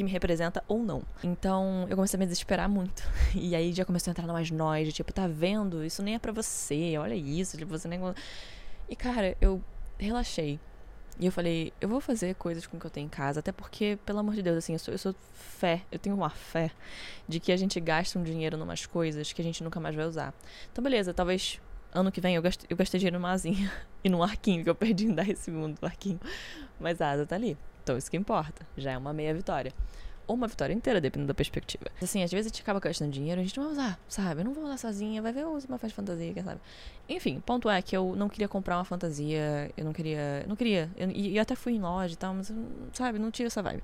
que 0.00 0.04
me 0.04 0.10
representa 0.10 0.64
ou 0.66 0.78
não. 0.82 1.02
Então 1.22 1.86
eu 1.90 1.94
comecei 1.94 2.16
a 2.16 2.18
me 2.18 2.24
desesperar 2.24 2.68
muito. 2.68 3.02
E 3.34 3.54
aí 3.54 3.72
já 3.72 3.84
começou 3.84 4.10
a 4.10 4.12
entrar 4.12 4.26
mais 4.26 4.50
nós, 4.50 4.86
de 4.86 4.92
tipo, 4.92 5.12
tá 5.12 5.26
vendo? 5.26 5.84
Isso 5.84 6.02
nem 6.02 6.14
é 6.14 6.18
para 6.18 6.32
você, 6.32 6.96
olha 6.96 7.14
isso, 7.14 7.58
tipo, 7.58 7.70
você 7.70 7.86
nem. 7.86 8.00
E 8.88 8.96
cara, 8.96 9.36
eu 9.40 9.62
relaxei. 9.98 10.58
E 11.18 11.26
eu 11.26 11.32
falei, 11.32 11.70
eu 11.82 11.88
vou 11.88 12.00
fazer 12.00 12.34
coisas 12.36 12.66
com 12.66 12.78
o 12.78 12.80
que 12.80 12.86
eu 12.86 12.90
tenho 12.90 13.04
em 13.04 13.10
casa, 13.10 13.40
até 13.40 13.52
porque, 13.52 13.98
pelo 14.06 14.20
amor 14.20 14.34
de 14.34 14.40
Deus, 14.40 14.56
assim, 14.56 14.72
eu 14.72 14.78
sou, 14.78 14.94
eu 14.94 14.96
sou 14.96 15.14
fé, 15.34 15.82
eu 15.92 15.98
tenho 15.98 16.16
uma 16.16 16.30
fé 16.30 16.70
de 17.28 17.38
que 17.38 17.52
a 17.52 17.56
gente 17.58 17.78
gasta 17.78 18.18
um 18.18 18.22
dinheiro 18.22 18.56
em 18.56 18.62
umas 18.62 18.86
coisas 18.86 19.30
que 19.30 19.42
a 19.42 19.44
gente 19.44 19.62
nunca 19.62 19.78
mais 19.78 19.94
vai 19.94 20.06
usar. 20.06 20.32
Então, 20.72 20.82
beleza, 20.82 21.12
talvez 21.12 21.60
ano 21.92 22.10
que 22.10 22.22
vem 22.22 22.36
eu 22.36 22.42
gastei, 22.42 22.66
eu 22.70 22.76
gastei 22.76 22.98
dinheiro 22.98 23.18
numa 23.18 23.32
asinha 23.32 23.70
e 24.02 24.08
num 24.08 24.22
arquinho 24.22 24.64
que 24.64 24.70
eu 24.70 24.74
perdi 24.74 25.06
em 25.06 25.14
10 25.14 25.38
segundos 25.38 25.82
o 25.82 25.84
arquinho. 25.84 26.18
Mas 26.78 27.02
a 27.02 27.10
asa 27.10 27.26
tá 27.26 27.36
ali. 27.36 27.58
Então 27.90 27.98
isso 27.98 28.10
que 28.10 28.16
importa. 28.16 28.64
Já 28.76 28.92
é 28.92 28.98
uma 28.98 29.12
meia 29.12 29.34
vitória. 29.34 29.72
Ou 30.24 30.36
uma 30.36 30.46
vitória 30.46 30.72
inteira, 30.72 31.00
dependendo 31.00 31.26
da 31.26 31.34
perspectiva. 31.34 31.86
Assim, 32.00 32.22
às 32.22 32.30
vezes 32.30 32.46
a 32.46 32.54
gente 32.54 32.62
acaba 32.62 32.78
gastando 32.78 33.10
dinheiro, 33.10 33.40
a 33.40 33.42
gente 33.42 33.56
não 33.56 33.64
vai 33.64 33.72
usar, 33.72 34.00
sabe? 34.08 34.42
Eu 34.42 34.44
não 34.44 34.52
vou 34.52 34.62
usar 34.64 34.76
sozinha, 34.76 35.20
vai 35.20 35.32
ver, 35.32 35.42
eu 35.42 35.52
uso 35.52 35.66
uma 35.66 35.76
festa 35.76 35.96
fantasia, 35.96 36.32
quem 36.32 36.44
sabe? 36.44 36.60
Enfim, 37.08 37.40
ponto 37.40 37.68
é 37.68 37.82
que 37.82 37.96
eu 37.96 38.14
não 38.14 38.28
queria 38.28 38.46
comprar 38.46 38.78
uma 38.78 38.84
fantasia, 38.84 39.72
eu 39.76 39.84
não 39.84 39.92
queria. 39.92 40.44
Não 40.46 40.54
queria. 40.54 40.88
Eu, 40.96 41.10
e, 41.10 41.36
até 41.36 41.56
fui 41.56 41.72
em 41.72 41.80
loja 41.80 42.14
e 42.14 42.16
tal, 42.16 42.32
mas, 42.32 42.52
sabe, 42.92 43.18
não 43.18 43.32
tive 43.32 43.48
essa 43.48 43.60
vibe. 43.60 43.82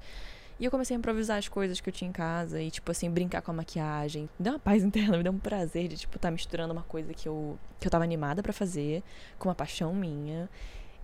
E 0.61 0.65
eu 0.65 0.71
comecei 0.71 0.97
a 0.97 0.99
improvisar 0.99 1.37
as 1.37 1.49
coisas 1.49 1.81
que 1.81 1.89
eu 1.89 1.93
tinha 1.93 2.09
em 2.09 2.13
casa 2.13 2.63
e, 2.63 2.71
tipo 2.71 2.89
assim, 2.93 3.11
brincar 3.11 3.43
com 3.43 3.51
a 3.51 3.55
maquiagem. 3.55 4.23
Me 4.39 4.45
deu 4.45 4.53
uma 4.53 4.59
paz 4.61 4.85
interna, 4.85 5.17
me 5.17 5.25
deu 5.25 5.33
um 5.33 5.39
prazer 5.39 5.89
de, 5.89 5.97
tipo, 5.97 6.15
estar 6.17 6.29
tá 6.29 6.33
misturando 6.33 6.73
uma 6.73 6.85
coisa 6.85 7.13
que 7.13 7.29
eu, 7.29 7.59
que 7.81 7.89
eu 7.89 7.91
tava 7.91 8.05
animada 8.05 8.41
para 8.41 8.53
fazer 8.53 9.03
com 9.37 9.49
uma 9.49 9.55
paixão 9.55 9.93
minha. 9.93 10.49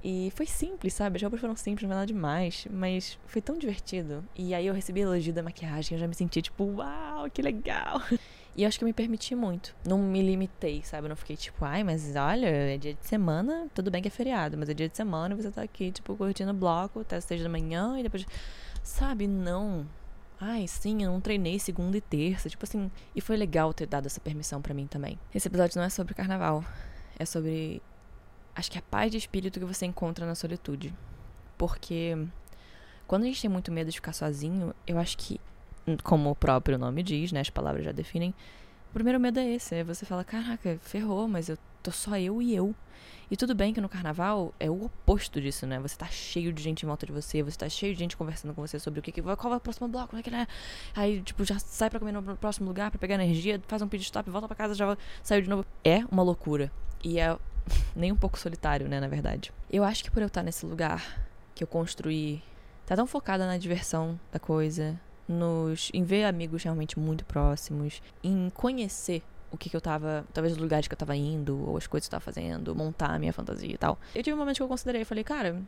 E 0.04 0.32
foi 0.35 0.47
simples, 0.47 0.94
sabe? 0.94 1.16
As 1.16 1.23
roupas 1.23 1.40
foram 1.40 1.54
simples, 1.54 1.88
não 1.88 1.94
é 1.94 2.00
nada 2.00 2.06
demais, 2.06 2.66
mas 2.71 3.18
foi 3.26 3.40
tão 3.40 3.56
divertido. 3.56 4.25
E 4.35 4.52
aí 4.52 4.66
eu 4.66 4.75
recebi 4.75 5.00
elogio 5.00 5.32
da 5.32 5.42
maquiagem, 5.42 5.97
eu 5.97 6.00
já 6.00 6.09
me 6.09 6.14
senti 6.14 6.42
tipo, 6.42 6.64
uau, 6.64 7.30
que 7.30 7.40
legal. 7.40 8.00
E 8.54 8.64
eu 8.64 8.68
acho 8.68 8.78
que 8.78 8.85
eu 8.85 8.87
me 8.87 8.92
permiti 8.92 9.35
muito. 9.35 9.75
Não 9.82 9.97
me 9.97 10.21
limitei, 10.21 10.82
sabe? 10.82 11.06
Eu 11.06 11.09
não 11.09 11.16
fiquei 11.16 11.37
tipo, 11.37 11.64
ai, 11.64 11.82
mas 11.82 12.14
olha, 12.14 12.47
é 12.47 12.76
dia 12.76 12.92
de 12.92 13.06
semana, 13.06 13.66
tudo 13.75 13.90
bem 13.90 14.02
que 14.02 14.09
é 14.09 14.11
feriado, 14.11 14.59
mas 14.59 14.68
é 14.68 14.75
dia 14.75 14.90
de 14.90 14.94
semana 14.94 15.35
e 15.35 15.42
você 15.42 15.50
tá 15.50 15.62
aqui, 15.62 15.90
tipo, 15.90 16.14
curtindo 16.14 16.52
bloco 16.52 17.00
até 17.00 17.16
as 17.16 17.25
seis 17.25 17.42
da 17.42 17.49
manhã 17.49 17.99
e 17.99 18.02
depois. 18.02 18.26
Sabe? 18.82 19.26
Não. 19.26 19.87
Ai, 20.38 20.66
sim, 20.68 21.02
eu 21.02 21.11
não 21.11 21.21
treinei 21.21 21.59
segunda 21.59 21.97
e 21.97 22.00
terça. 22.00 22.50
Tipo 22.50 22.64
assim. 22.64 22.90
E 23.16 23.21
foi 23.23 23.37
legal 23.37 23.73
ter 23.73 23.87
dado 23.87 24.06
essa 24.06 24.21
permissão 24.21 24.61
para 24.61 24.75
mim 24.75 24.87
também. 24.87 25.18
Esse 25.35 25.49
episódio 25.49 25.78
não 25.78 25.85
é 25.85 25.88
sobre 25.88 26.12
carnaval. 26.12 26.62
É 27.18 27.25
sobre 27.25 27.80
acho 28.54 28.71
que 28.71 28.78
é 28.78 28.80
a 28.80 28.85
paz 28.90 29.11
de 29.11 29.18
espírito 29.18 29.59
que 29.59 29.66
você 29.66 29.87
encontra 29.87 30.26
na 30.26 30.35
solitude. 30.35 30.94
Porque 31.56 32.16
quando 33.06 33.23
a 33.23 33.26
gente 33.26 33.40
tem 33.40 33.50
muito 33.50 33.71
medo 33.71 33.90
de 33.90 33.97
ficar 33.97 34.12
sozinho, 34.12 34.75
eu 34.87 34.99
acho 34.99 35.16
que 35.16 35.40
como 36.02 36.30
o 36.30 36.37
próprio 36.37 36.78
nome 36.78 37.02
diz, 37.02 37.32
né? 37.32 37.40
As 37.40 37.50
palavras 37.50 37.85
já 37.85 37.92
definem. 37.92 38.35
O 38.90 38.92
primeiro 38.92 39.18
medo 39.18 39.40
é 39.40 39.54
esse, 39.54 39.75
é 39.75 39.85
você 39.85 40.04
fala, 40.04 40.23
caraca, 40.23 40.78
ferrou, 40.82 41.26
mas 41.26 41.49
eu 41.49 41.56
tô 41.82 41.90
só 41.90 42.16
eu 42.18 42.42
e 42.42 42.54
eu. 42.54 42.75
E 43.30 43.37
tudo 43.37 43.54
bem 43.54 43.73
que 43.73 43.80
no 43.80 43.88
carnaval 43.88 44.54
é 44.61 44.71
o 44.71 44.85
oposto 44.85 45.40
disso, 45.40 45.66
né? 45.66 45.80
Você 45.80 45.97
tá 45.97 46.06
cheio 46.06 46.52
de 46.52 46.62
gente 46.62 46.82
em 46.82 46.87
volta 46.87 47.06
de 47.06 47.12
você, 47.12 47.42
você 47.42 47.56
tá 47.56 47.68
cheio 47.68 47.94
de 47.94 47.99
gente 47.99 48.16
conversando 48.16 48.52
com 48.52 48.61
você 48.61 48.78
sobre 48.78 49.00
o 49.00 49.02
que, 49.02 49.11
que 49.11 49.23
vai, 49.23 49.35
qual 49.35 49.54
é 49.54 49.56
o 49.56 49.61
próximo 49.61 49.88
bloco, 49.88 50.09
como 50.09 50.21
é 50.21 50.23
que 50.23 50.35
é. 50.35 50.47
Aí, 50.94 51.23
tipo, 51.23 51.42
já 51.42 51.59
sai 51.59 51.88
pra 51.88 51.99
comer 51.99 52.12
no 52.12 52.37
próximo 52.37 52.68
lugar, 52.68 52.90
pra 52.90 52.99
pegar 52.99 53.14
energia, 53.14 53.61
faz 53.66 53.80
um 53.80 53.88
pit 53.88 54.02
stop, 54.04 54.28
volta 54.28 54.47
pra 54.47 54.54
casa, 54.54 54.75
já 54.75 54.97
saiu 55.23 55.40
de 55.40 55.49
novo. 55.49 55.64
É 55.82 56.04
uma 56.11 56.23
loucura. 56.23 56.71
E 57.02 57.18
é 57.18 57.37
nem 57.95 58.12
um 58.12 58.16
pouco 58.16 58.38
solitário, 58.38 58.88
né, 58.88 59.00
na 59.00 59.09
verdade. 59.09 59.52
Eu 59.71 59.85
acho 59.85 60.02
que 60.02 60.11
por 60.11 60.23
eu 60.23 60.26
estar 60.26 60.42
nesse 60.42 60.66
lugar 60.66 61.21
que 61.54 61.62
eu 61.62 61.69
construí, 61.69 62.42
tá 62.87 62.97
tão 62.97 63.07
focada 63.07 63.47
na 63.47 63.59
diversão 63.59 64.19
da 64.31 64.38
coisa, 64.38 64.99
nos 65.28 65.90
em 65.95 66.04
ver 66.04 66.25
amigos 66.25 66.62
realmente 66.62 66.99
muito 66.99 67.25
próximos, 67.25 68.02
em 68.23 68.50
conhecer 68.50 69.23
o 69.50 69.57
que, 69.57 69.69
que 69.69 69.76
eu 69.76 69.81
tava, 69.81 70.25
talvez 70.33 70.54
os 70.54 70.59
lugares 70.59 70.88
que 70.88 70.95
eu 70.95 70.99
tava 70.99 71.14
indo, 71.14 71.69
ou 71.69 71.76
as 71.76 71.87
coisas 71.87 72.09
que 72.09 72.14
eu 72.14 72.19
tava 72.19 72.25
fazendo, 72.25 72.75
montar 72.75 73.11
a 73.11 73.19
minha 73.19 73.33
fantasia 73.33 73.73
e 73.73 73.76
tal. 73.76 73.99
Eu 74.14 74.23
tive 74.23 74.35
um 74.35 74.38
momento 74.38 74.57
que 74.57 74.62
eu 74.62 74.69
considerei, 74.69 75.04
falei, 75.04 75.23
cara, 75.23 75.62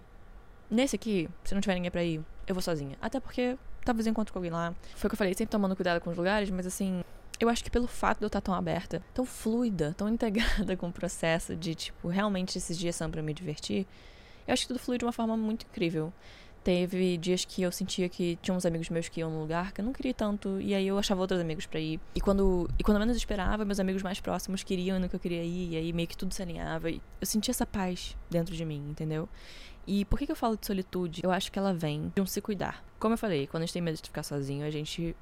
nesse 0.71 0.97
aqui, 0.97 1.29
se 1.45 1.55
não 1.55 1.61
tiver 1.61 1.75
ninguém 1.75 1.91
pra 1.91 2.03
ir, 2.03 2.23
eu 2.47 2.55
vou 2.55 2.63
sozinha. 2.63 2.97
Até 3.01 3.21
porque 3.21 3.59
talvez 3.85 4.07
eu 4.07 4.11
encontre 4.11 4.33
com 4.33 4.39
alguém 4.39 4.51
lá. 4.51 4.75
Foi 4.97 5.09
o 5.09 5.11
que 5.11 5.15
eu 5.15 5.19
falei, 5.19 5.35
sempre 5.35 5.51
tomando 5.51 5.77
cuidado 5.77 6.01
com 6.01 6.11
os 6.11 6.17
lugares, 6.17 6.51
mas 6.51 6.67
assim, 6.67 7.05
eu 7.41 7.49
acho 7.49 7.65
que 7.65 7.71
pelo 7.71 7.87
fato 7.87 8.19
de 8.19 8.25
eu 8.25 8.29
estar 8.29 8.41
tão 8.41 8.55
aberta, 8.55 9.03
tão 9.13 9.25
fluida, 9.25 9.95
tão 9.97 10.09
integrada 10.11 10.77
com 10.77 10.89
o 10.89 10.93
processo 10.93 11.57
de, 11.57 11.75
tipo, 11.75 12.09
realmente 12.09 12.59
esses 12.59 12.79
dias 12.79 12.97
são 12.97 13.11
para 13.11 13.23
me 13.23 13.35
divertir, 13.35 13.87
eu 14.47 14.53
acho 14.53 14.63
que 14.63 14.69
tudo 14.69 14.79
flui 14.79 14.99
de 14.99 15.05
uma 15.05 15.13
forma 15.13 15.37
muito 15.37 15.67
incrível. 15.67 16.13
Teve 16.63 17.19
dias 17.19 17.45
que 17.45 17.61
eu 17.61 17.71
sentia 17.71 18.09
que 18.09 18.39
tinha 18.41 18.55
uns 18.55 18.65
amigos 18.65 18.89
meus 18.89 19.07
que 19.07 19.21
iam 19.21 19.31
num 19.31 19.41
lugar 19.41 19.71
que 19.73 19.83
eu 19.83 19.85
não 19.85 19.93
queria 19.93 20.15
tanto, 20.15 20.59
e 20.63 20.75
aí 20.75 20.87
eu 20.87 20.99
achava 20.99 21.21
outros 21.21 21.39
amigos 21.39 21.67
para 21.67 21.79
ir. 21.79 22.01
E 22.15 22.21
quando, 22.23 22.71
e 22.79 22.83
quando 22.83 22.99
menos 22.99 23.17
esperava, 23.19 23.67
meus 23.67 23.79
amigos 23.79 24.03
mais 24.03 24.19
próximos 24.19 24.63
queriam 24.63 24.99
no 24.99 25.07
que 25.07 25.15
eu 25.15 25.21
queria 25.21 25.43
ir, 25.43 25.73
e 25.73 25.77
aí 25.77 25.93
meio 25.93 26.09
que 26.09 26.17
tudo 26.17 26.33
se 26.33 26.41
alinhava. 26.41 26.91
E 26.91 27.03
eu 27.21 27.27
sentia 27.27 27.53
essa 27.53 27.67
paz 27.67 28.17
dentro 28.31 28.55
de 28.55 28.65
mim, 28.65 28.83
entendeu? 28.89 29.29
E 29.87 30.07
por 30.07 30.19
que, 30.19 30.25
que 30.25 30.33
eu 30.33 30.37
falo 30.37 30.57
de 30.57 30.67
solitude? 30.67 31.21
Eu 31.23 31.31
acho 31.31 31.53
que 31.53 31.59
ela 31.59 31.75
vem 31.75 32.11
de 32.15 32.23
um 32.23 32.25
se 32.25 32.41
cuidar. 32.41 32.83
Como 32.99 33.13
eu 33.13 33.19
falei, 33.19 33.47
quando 33.47 33.65
a 33.65 33.67
gente 33.67 33.75
tem 33.75 33.83
medo 33.83 33.97
de 33.97 34.03
ficar 34.03 34.23
sozinho, 34.23 34.65
a 34.65 34.71
gente 34.71 35.15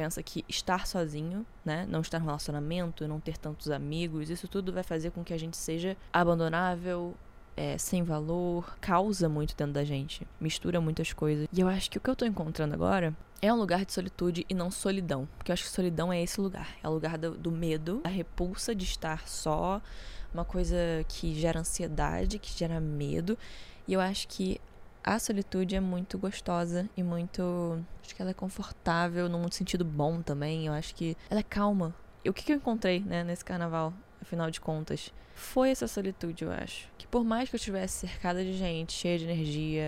pensa 0.00 0.22
que 0.22 0.42
estar 0.48 0.86
sozinho, 0.86 1.44
né, 1.62 1.86
não 1.86 2.00
estar 2.00 2.20
no 2.20 2.24
relacionamento, 2.24 3.06
não 3.06 3.20
ter 3.20 3.36
tantos 3.36 3.70
amigos, 3.70 4.30
isso 4.30 4.48
tudo 4.48 4.72
vai 4.72 4.82
fazer 4.82 5.10
com 5.10 5.22
que 5.22 5.34
a 5.34 5.38
gente 5.38 5.58
seja 5.58 5.94
abandonável, 6.10 7.14
é, 7.54 7.76
sem 7.76 8.02
valor, 8.02 8.78
causa 8.80 9.28
muito 9.28 9.54
dentro 9.54 9.74
da 9.74 9.84
gente, 9.84 10.26
mistura 10.40 10.80
muitas 10.80 11.12
coisas. 11.12 11.46
E 11.52 11.60
eu 11.60 11.68
acho 11.68 11.90
que 11.90 11.98
o 11.98 12.00
que 12.00 12.08
eu 12.08 12.16
tô 12.16 12.24
encontrando 12.24 12.72
agora 12.72 13.14
é 13.42 13.52
um 13.52 13.56
lugar 13.56 13.84
de 13.84 13.92
solitude 13.92 14.46
e 14.48 14.54
não 14.54 14.70
solidão. 14.70 15.28
Porque 15.36 15.50
eu 15.50 15.52
acho 15.52 15.64
que 15.64 15.70
solidão 15.70 16.10
é 16.10 16.22
esse 16.22 16.40
lugar. 16.40 16.76
É 16.82 16.88
o 16.88 16.92
lugar 16.92 17.18
do, 17.18 17.32
do 17.32 17.52
medo, 17.52 18.00
a 18.02 18.08
repulsa 18.08 18.74
de 18.74 18.84
estar 18.84 19.28
só, 19.28 19.82
uma 20.32 20.46
coisa 20.46 20.76
que 21.08 21.34
gera 21.38 21.60
ansiedade, 21.60 22.38
que 22.38 22.56
gera 22.56 22.80
medo. 22.80 23.36
E 23.86 23.92
eu 23.92 24.00
acho 24.00 24.26
que 24.28 24.58
a 25.02 25.18
solitude 25.18 25.76
é 25.76 25.80
muito 25.80 26.18
gostosa 26.18 26.88
e 26.96 27.02
muito. 27.02 27.82
Acho 28.02 28.14
que 28.14 28.22
ela 28.22 28.30
é 28.30 28.34
confortável 28.34 29.28
num 29.28 29.50
sentido 29.50 29.84
bom 29.84 30.22
também. 30.22 30.66
Eu 30.66 30.72
acho 30.72 30.94
que 30.94 31.16
ela 31.28 31.40
é 31.40 31.44
calma. 31.44 31.94
E 32.24 32.28
o 32.28 32.34
que, 32.34 32.42
que 32.42 32.52
eu 32.52 32.56
encontrei, 32.56 33.00
né, 33.00 33.24
nesse 33.24 33.44
carnaval, 33.44 33.94
afinal 34.20 34.50
de 34.50 34.60
contas? 34.60 35.12
Foi 35.34 35.70
essa 35.70 35.88
solitude, 35.88 36.44
eu 36.44 36.52
acho 36.52 36.90
por 37.10 37.24
mais 37.24 37.48
que 37.48 37.56
eu 37.56 37.58
estivesse 37.58 38.06
cercada 38.06 38.42
de 38.42 38.52
gente, 38.56 38.92
cheia 38.92 39.18
de 39.18 39.24
energia, 39.24 39.84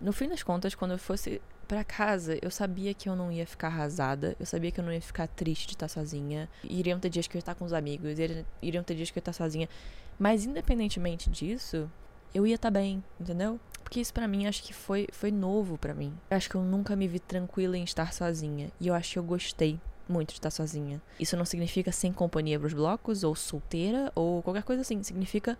no 0.00 0.12
fim 0.12 0.28
das 0.28 0.42
contas, 0.42 0.74
quando 0.74 0.92
eu 0.92 0.98
fosse 0.98 1.40
para 1.68 1.84
casa, 1.84 2.38
eu 2.42 2.50
sabia 2.50 2.92
que 2.92 3.08
eu 3.08 3.16
não 3.16 3.30
ia 3.30 3.46
ficar 3.46 3.68
arrasada, 3.68 4.36
eu 4.38 4.46
sabia 4.46 4.70
que 4.70 4.80
eu 4.80 4.84
não 4.84 4.92
ia 4.92 5.00
ficar 5.00 5.26
triste 5.28 5.68
de 5.68 5.74
estar 5.74 5.88
sozinha. 5.88 6.48
Iriam 6.62 6.98
ter 6.98 7.08
dias 7.08 7.26
que 7.26 7.36
eu 7.36 7.38
ia 7.38 7.42
estar 7.42 7.54
com 7.54 7.64
os 7.64 7.72
amigos, 7.72 8.16
iriam 8.62 8.84
ter 8.84 8.94
dias 8.94 9.10
que 9.10 9.18
eu 9.18 9.20
ia 9.20 9.22
estar 9.22 9.32
sozinha. 9.32 9.68
Mas 10.18 10.44
independentemente 10.44 11.30
disso, 11.30 11.90
eu 12.34 12.46
ia 12.46 12.54
estar 12.54 12.70
bem, 12.70 13.02
entendeu? 13.20 13.60
Porque 13.86 14.00
isso 14.00 14.12
para 14.12 14.26
mim 14.26 14.48
acho 14.48 14.64
que 14.64 14.74
foi, 14.74 15.06
foi 15.12 15.30
novo 15.30 15.78
para 15.78 15.94
mim. 15.94 16.12
Eu 16.28 16.36
acho 16.36 16.50
que 16.50 16.56
eu 16.56 16.60
nunca 16.60 16.96
me 16.96 17.06
vi 17.06 17.20
tranquila 17.20 17.78
em 17.78 17.84
estar 17.84 18.12
sozinha. 18.12 18.68
E 18.80 18.88
eu 18.88 18.94
acho 18.94 19.12
que 19.12 19.18
eu 19.20 19.22
gostei 19.22 19.80
muito 20.08 20.30
de 20.30 20.34
estar 20.34 20.50
sozinha. 20.50 21.00
Isso 21.20 21.36
não 21.36 21.44
significa 21.44 21.92
sem 21.92 22.12
companhia 22.12 22.58
pros 22.58 22.74
blocos, 22.74 23.22
ou 23.22 23.36
solteira, 23.36 24.10
ou 24.12 24.42
qualquer 24.42 24.64
coisa 24.64 24.82
assim. 24.82 25.00
Significa 25.04 25.56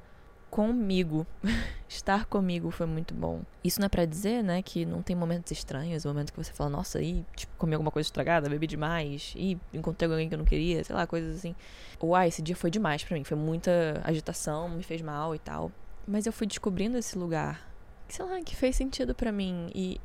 comigo. 0.51 1.25
Estar 1.89 2.25
comigo 2.25 2.73
foi 2.73 2.87
muito 2.87 3.15
bom. 3.15 3.43
Isso 3.63 3.79
não 3.79 3.87
é 3.87 3.89
para 3.89 4.05
dizer, 4.05 4.43
né, 4.43 4.61
que 4.61 4.85
não 4.85 5.03
tem 5.03 5.15
momentos 5.15 5.53
estranhos, 5.53 6.05
momentos 6.05 6.33
que 6.33 6.37
você 6.37 6.53
fala, 6.53 6.69
nossa, 6.69 7.01
e 7.01 7.25
tipo, 7.37 7.53
comi 7.57 7.75
alguma 7.75 7.93
coisa 7.93 8.09
estragada, 8.09 8.49
bebi 8.49 8.67
demais, 8.67 9.35
e 9.37 9.57
encontrei 9.73 10.11
alguém 10.11 10.29
que 10.29 10.35
eu 10.35 10.39
não 10.39 10.45
queria, 10.45 10.83
sei 10.83 10.97
lá, 10.97 11.07
coisas 11.07 11.37
assim. 11.37 11.55
Ou, 12.01 12.13
ah, 12.13 12.27
esse 12.27 12.43
dia 12.43 12.57
foi 12.57 12.73
demais 12.73 13.05
para 13.05 13.17
mim, 13.17 13.23
foi 13.23 13.37
muita 13.37 14.01
agitação, 14.03 14.69
me 14.69 14.83
fez 14.83 15.01
mal 15.01 15.33
e 15.33 15.39
tal. 15.39 15.71
Mas 16.09 16.27
eu 16.27 16.33
fui 16.33 16.47
descobrindo 16.49 16.99
esse 16.99 17.17
lugar, 17.17 17.76
sei 18.09 18.25
lá, 18.25 18.41
que 18.41 18.55
fez 18.55 18.77
sentido 18.77 19.15
para 19.15 19.33
mim 19.33 19.69
e 19.75 20.01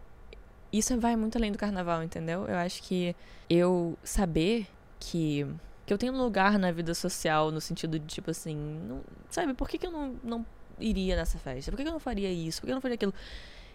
isso 0.72 0.98
vai 1.00 1.16
muito 1.16 1.38
além 1.38 1.52
do 1.52 1.58
carnaval, 1.58 2.02
entendeu? 2.04 2.46
Eu 2.48 2.56
acho 2.56 2.82
que 2.84 3.16
eu 3.50 3.98
saber 4.04 4.68
que 5.00 5.46
que 5.86 5.94
eu 5.94 5.98
tenho 5.98 6.14
um 6.14 6.18
lugar 6.18 6.58
na 6.58 6.72
vida 6.72 6.94
social 6.94 7.52
no 7.52 7.60
sentido 7.60 8.00
de, 8.00 8.06
tipo 8.06 8.32
assim, 8.32 8.56
não, 8.56 9.02
sabe, 9.30 9.54
por 9.54 9.68
que, 9.68 9.78
que 9.78 9.86
eu 9.86 9.92
não, 9.92 10.16
não 10.24 10.46
iria 10.80 11.18
nessa 11.18 11.38
festa? 11.38 11.70
Por 11.70 11.76
que, 11.76 11.84
que 11.84 11.90
eu 11.90 11.94
não 11.94 12.00
faria 12.00 12.32
isso? 12.32 12.62
Por 12.62 12.68
que 12.68 12.72
eu 12.72 12.76
não 12.76 12.82
faria 12.82 12.96
aquilo? 12.96 13.14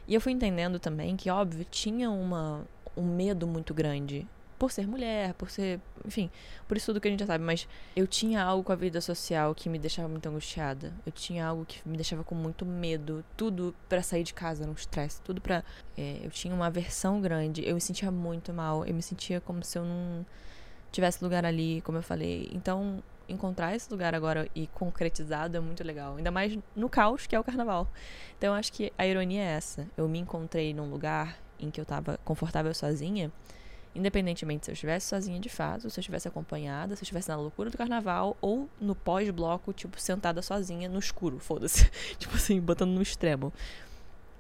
E 0.09 0.15
eu 0.15 0.21
fui 0.21 0.33
entendendo 0.33 0.79
também 0.79 1.15
que, 1.17 1.29
óbvio, 1.29 1.67
tinha 1.71 2.11
uma, 2.11 2.65
um 2.97 3.03
medo 3.03 3.47
muito 3.47 3.75
grande 3.75 4.27
por 4.59 4.73
ser 4.73 4.87
mulher, 4.87 5.35
por 5.35 5.51
ser, 5.51 5.81
enfim, 6.05 6.31
por 6.67 6.77
isso 6.77 6.87
tudo 6.87 7.01
que 7.01 7.09
a 7.09 7.11
gente 7.11 7.21
já 7.21 7.27
sabe, 7.27 7.45
mas 7.45 7.69
eu 7.95 8.07
tinha 8.07 8.43
algo 8.43 8.65
com 8.65 8.73
a 8.73 8.77
vida 8.77 9.01
social 9.01 9.55
que 9.55 9.69
me 9.69 9.79
deixava 9.79 10.09
muito 10.09 10.27
angustiada. 10.29 10.93
Eu 11.05 11.13
tinha 11.13 11.47
algo 11.47 11.65
que 11.65 11.87
me 11.87 11.97
deixava 11.97 12.25
com 12.25 12.35
muito 12.35 12.65
medo, 12.65 13.25
tudo 13.37 13.75
para 13.89 14.03
sair 14.03 14.23
de 14.23 14.33
casa 14.33 14.67
no 14.67 14.73
estresse, 14.73 15.21
tudo 15.23 15.41
para 15.41 15.63
é, 15.97 16.21
eu 16.23 16.31
tinha 16.31 16.55
uma 16.55 16.67
aversão 16.67 17.21
grande, 17.21 17.67
eu 17.67 17.75
me 17.75 17.81
sentia 17.81 18.11
muito 18.11 18.53
mal, 18.53 18.85
eu 18.85 18.95
me 18.95 19.03
sentia 19.03 19.41
como 19.41 19.63
se 19.63 19.79
eu 19.79 19.85
não 19.85 20.25
tivesse 20.91 21.23
lugar 21.23 21.45
ali, 21.45 21.83
como 21.83 21.99
eu 21.99 22.03
falei. 22.03 22.49
Então, 22.53 23.03
encontrar 23.29 23.75
esse 23.75 23.91
lugar 23.91 24.15
agora 24.15 24.49
e 24.55 24.67
concretizado 24.69 25.57
é 25.57 25.61
muito 25.61 25.85
legal. 25.85 26.17
Ainda 26.17 26.31
mais 26.31 26.57
no 26.75 26.89
caos 26.89 27.27
que 27.27 27.35
é 27.35 27.41
o 27.41 27.45
carnaval. 27.45 27.91
Então, 28.39 28.55
eu 28.55 28.59
acho 28.59 28.73
que 28.73 28.93
a 28.97 29.07
ironia 29.07 29.43
é 29.43 29.57
essa. 29.57 29.87
Eu 29.97 30.09
me 30.09 30.19
encontrei 30.19 30.73
num 30.73 30.89
lugar 30.89 31.39
em 31.59 31.71
que 31.71 31.81
eu 31.81 31.85
tava 31.85 32.19
confortável 32.25 32.73
sozinha, 32.75 33.33
independentemente 33.97 34.67
se 34.67 34.71
eu 34.71 34.75
estivesse 34.75 35.09
sozinha 35.09 35.41
de 35.41 35.49
fato, 35.49 35.89
se 35.91 35.99
eu 35.99 36.01
estivesse 36.01 36.29
acompanhada, 36.29 36.95
se 36.95 37.03
eu 37.03 37.05
estivesse 37.05 37.29
na 37.29 37.37
loucura 37.37 37.71
do 37.71 37.79
carnaval 37.79 38.37
ou 38.41 38.69
no 38.81 38.95
pós-bloco, 38.95 39.73
tipo, 39.73 40.01
sentada 40.01 40.43
sozinha 40.43 40.89
no 40.89 40.99
escuro, 40.99 41.39
foda-se. 41.39 41.91
tipo 42.19 42.37
assim, 42.37 42.61
botando 42.61 42.91
no 42.91 43.03
extremo 43.03 43.53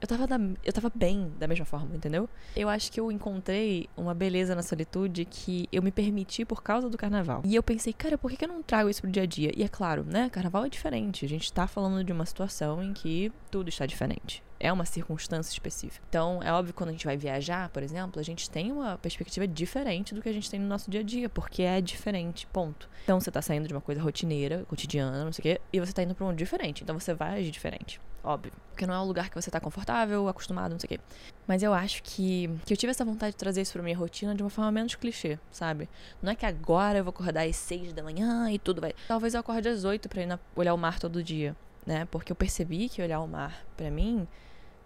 eu 0.01 0.07
tava, 0.07 0.27
da, 0.27 0.37
eu 0.65 0.73
tava 0.73 0.93
bem 0.95 1.33
da 1.39 1.49
mesma 1.49 1.65
forma, 1.65 1.97
entendeu? 1.97 2.29
Eu 2.55 2.69
acho 2.69 2.93
que 2.93 3.01
eu 3.01 3.11
encontrei 3.11 3.89
uma 3.97 4.15
beleza 4.15 4.55
na 4.55 4.63
solitude 4.63 5.25
que 5.25 5.69
eu 5.73 5.83
me 5.83 5.91
permiti 5.91 6.45
por 6.45 6.63
causa 6.63 6.89
do 6.91 6.97
carnaval. 6.97 7.43
E 7.45 7.55
eu 7.55 7.63
pensei, 7.63 7.93
cara, 7.93 8.19
por 8.19 8.31
que 8.31 8.45
eu 8.45 8.49
não 8.49 8.63
trago 8.63 8.91
isso 8.91 9.01
pro 9.01 9.11
dia 9.11 9.23
a 9.23 9.27
dia? 9.27 9.53
E 9.57 9.63
é 9.63 9.69
claro, 9.69 10.05
né? 10.05 10.29
Carnaval 10.31 10.65
é 10.65 10.69
diferente. 10.69 11.25
A 11.25 11.29
gente 11.29 11.53
tá 11.53 11.67
falando 11.67 12.05
de 12.05 12.13
uma 12.13 12.27
situação 12.27 12.83
em 12.83 12.93
que 12.93 13.33
tudo 13.51 13.69
está 13.69 13.87
diferente. 13.87 14.43
É 14.59 14.73
uma 14.73 14.85
circunstância 14.85 15.53
específica. 15.53 16.05
Então, 16.09 16.43
é 16.43 16.53
óbvio 16.53 16.73
que 16.73 16.79
quando 16.79 16.91
a 16.91 16.93
gente 16.93 17.05
vai 17.05 17.17
viajar, 17.17 17.69
por 17.71 17.83
exemplo, 17.83 18.21
a 18.21 18.23
gente 18.23 18.49
tem 18.49 18.73
uma 18.73 18.99
perspectiva 18.99 19.47
diferente 19.47 20.15
do 20.15 20.23
que 20.23 20.29
a 20.29 20.33
gente 20.33 20.51
tem 20.51 20.61
no 20.61 20.67
nosso 20.67 20.91
dia 20.91 21.01
a 21.01 21.05
dia, 21.05 21.29
porque 21.29 21.63
é 21.63 21.81
diferente, 21.81 22.47
ponto. 22.47 22.89
Então, 23.05 23.21
você 23.21 23.31
tá 23.31 23.43
saindo 23.43 23.69
de 23.69 23.75
uma 23.75 23.81
coisa 23.81 24.01
rotineira, 24.01 24.65
cotidiana, 24.67 25.25
não 25.25 25.33
sei 25.33 25.41
o 25.41 25.43
quê, 25.43 25.61
e 25.73 25.81
você 25.81 25.93
tá 25.93 26.03
indo 26.03 26.15
pra 26.15 26.27
um 26.27 26.35
diferente. 26.35 26.83
Então, 26.83 26.99
você 26.99 27.15
vai 27.15 27.39
agir 27.39 27.51
diferente 27.51 28.01
óbvio. 28.27 28.53
Porque 28.71 28.87
não 28.87 28.93
é 28.93 29.01
um 29.01 29.05
lugar 29.05 29.31
que 29.31 29.41
você 29.41 29.51
tá 29.51 29.61
confortável, 29.61 30.29
acostumado, 30.29 30.73
não 30.73 30.79
sei 30.79 30.87
o 30.87 30.89
quê. 30.89 31.01
Mas 31.47 31.63
eu 31.63 31.73
acho 31.73 32.03
que, 32.03 32.51
que 32.67 32.73
eu 32.73 32.77
tive 32.77 32.91
essa 32.91 33.05
vontade 33.05 33.33
de 33.33 33.39
trazer 33.39 33.63
isso 33.63 33.73
pra 33.73 33.83
minha 33.83 33.97
rotina 33.97 34.35
de 34.35 34.43
uma 34.43 34.51
forma 34.51 34.71
menos 34.73 34.95
clichê, 34.97 35.39
sabe? 35.51 35.89
Não 36.21 36.33
é 36.33 36.35
que 36.35 36.45
agora 36.45 36.99
eu 36.99 37.05
vou 37.05 37.11
acordar 37.11 37.47
às 37.47 37.57
seis 37.57 37.93
da 37.93 38.03
manhã 38.03 38.51
e 38.51 38.59
tudo 38.59 38.81
vai. 38.81 38.93
Talvez 39.09 39.33
eu 39.33 39.41
acorde 39.41 39.69
às 39.69 39.85
oito 39.85 40.09
pra 40.09 40.23
ir 40.23 40.27
na, 40.27 40.39
olhar 40.55 40.75
o 40.75 40.79
mar 40.79 40.99
todo 40.99 41.23
dia, 41.23 41.57
né? 41.87 42.07
Porque 42.11 42.33
eu 42.33 42.37
percebi 42.37 42.89
que 42.89 43.01
olhar 43.01 43.21
o 43.21 43.29
mar, 43.29 43.65
para 43.77 43.91
mim, 43.91 44.27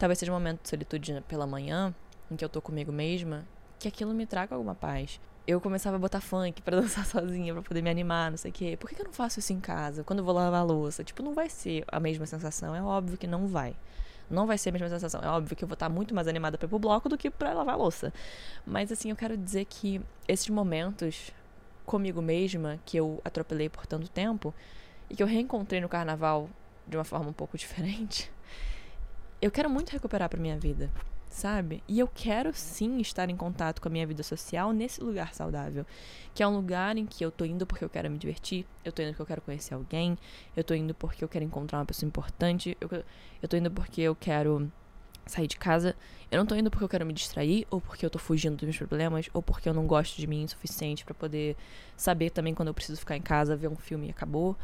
talvez 0.01 0.19
seja 0.19 0.33
um 0.33 0.35
momento 0.35 0.63
de 0.65 0.69
solitude 0.69 1.23
pela 1.29 1.47
manhã, 1.47 1.95
em 2.29 2.35
que 2.35 2.45
eu 2.45 2.49
tô 2.49 2.61
comigo 2.61 2.91
mesma, 2.91 3.47
que 3.79 3.87
aquilo 3.87 4.13
me 4.13 4.27
traga 4.27 4.57
alguma 4.57 4.75
paz 4.75 5.21
eu 5.47 5.61
começava 5.61 5.97
a 5.97 5.99
botar 5.99 6.21
funk 6.21 6.63
para 6.63 6.77
dançar 6.81 7.05
sozinha, 7.05 7.53
para 7.53 7.63
poder 7.63 7.83
me 7.83 7.91
animar, 7.91 8.31
não 8.31 8.39
sei 8.39 8.51
o 8.51 8.55
quê. 8.55 8.77
Por 8.79 8.89
que, 8.89 9.01
eu 9.01 9.05
não 9.05 9.13
faço 9.13 9.39
isso 9.39 9.53
em 9.53 9.61
casa? 9.61 10.05
Quando 10.05 10.21
eu 10.21 10.25
vou 10.25 10.35
lavar 10.35 10.61
a 10.61 10.65
louça? 10.65 11.03
Tipo, 11.03 11.23
não 11.23 11.35
vai 11.35 11.49
ser 11.49 11.85
a 11.89 11.99
mesma 11.99 12.27
sensação. 12.27 12.75
É 12.75 12.83
óbvio 12.83 13.19
que 13.19 13.27
não 13.27 13.47
vai. 13.47 13.75
Não 14.31 14.47
vai 14.47 14.57
ser 14.57 14.69
a 14.69 14.73
mesma 14.73 14.89
sensação. 14.89 15.21
É 15.23 15.29
óbvio 15.29 15.57
que 15.57 15.65
eu 15.65 15.69
vou 15.69 15.75
estar 15.75 15.89
muito 15.89 16.15
mais 16.15 16.29
animada 16.29 16.57
para 16.57 16.67
ir 16.67 16.69
pro 16.69 16.79
bloco 16.79 17.09
do 17.09 17.19
que 17.19 17.31
para 17.31 17.53
lavar 17.53 17.75
a 17.75 17.79
louça. 17.79 18.13
Mas 18.65 18.93
assim, 18.93 19.11
eu 19.11 19.17
quero 19.17 19.37
dizer 19.37 19.65
que 19.65 20.01
esses 20.29 20.49
momentos 20.49 21.33
comigo 21.85 22.23
mesma, 22.23 22.79
que 22.87 22.97
eu 22.97 23.21
atropelei 23.25 23.69
por 23.69 23.85
tanto 23.87 24.09
tempo, 24.09 24.55
e 25.09 25.17
que 25.17 25.23
eu 25.23 25.27
reencontrei 25.27 25.81
no 25.81 25.89
carnaval 25.89 26.49
de 26.87 26.97
uma 26.97 27.03
forma 27.03 27.29
um 27.29 27.33
pouco 27.33 27.59
diferente, 27.59 28.31
eu 29.41 29.51
quero 29.51 29.71
muito 29.71 29.91
recuperar 29.91 30.29
para 30.29 30.41
minha 30.41 30.59
vida. 30.59 30.91
sabe? 31.31 31.81
E 31.87 32.01
eu 32.01 32.09
quero 32.09 32.53
sim 32.53 32.99
estar 33.01 33.31
em 33.31 33.37
contato 33.37 33.81
com 33.81 33.87
a 33.89 33.91
minha 33.91 34.05
vida 34.07 34.23
social 34.23 34.73
nesse 34.73 35.01
lugar 35.01 35.33
saudável, 35.33 35.87
que 36.35 36.43
é 36.43 36.47
um 36.47 36.57
lugar 36.57 36.97
em 36.97 37.07
que 37.07 37.25
eu 37.25 37.31
tô 37.31 37.45
indo 37.45 37.65
porque 37.65 37.85
eu 37.85 37.89
quero 37.89 38.11
me 38.11 38.19
divertir, 38.19 38.67
eu 38.85 38.91
tô 38.91 39.01
indo 39.01 39.11
porque 39.11 39.23
eu 39.23 39.27
quero 39.27 39.41
conhecer 39.41 39.75
alguém, 39.75 40.19
eu 40.57 40.65
tô 40.65 40.75
indo 40.75 40.93
porque 40.93 41.23
eu 41.23 41.29
quero 41.29 41.45
encontrar 41.45 41.79
uma 41.79 41.87
pessoa 41.87 42.09
importante, 42.09 42.77
eu, 42.81 42.91
eu 43.41 43.49
tô 43.49 43.57
indo 43.57 43.71
porque 43.71 44.01
eu 44.01 44.17
quero 44.17 44.71
sair 45.25 45.47
de 45.47 45.57
casa. 45.57 45.95
Eu 46.31 46.39
não 46.39 46.47
tô 46.47 46.55
indo 46.55 46.71
porque 46.71 46.85
eu 46.85 46.89
quero 46.89 47.07
me 47.07 47.13
distrair, 47.13 47.67
ou 47.71 47.81
porque 47.81 48.05
eu 48.05 48.11
tô 48.11 48.19
fugindo 48.19 48.57
dos 48.57 48.65
meus 48.65 48.77
problemas, 48.77 49.31
ou 49.33 49.43
porque 49.43 49.69
eu 49.69 49.75
não 49.75 49.87
gosto 49.87 50.17
de 50.17 50.27
mim 50.27 50.45
o 50.45 50.49
suficiente 50.49 51.05
para 51.05 51.15
poder 51.15 51.57
saber 51.97 52.31
também 52.31 52.55
quando 52.55 52.69
eu 52.69 52.75
preciso 52.75 52.99
ficar 52.99 53.17
em 53.17 53.23
casa, 53.23 53.57
ver 53.57 53.69
um 53.69 53.77
filme 53.77 54.09
e 54.09 54.11
acabou. 54.11 54.57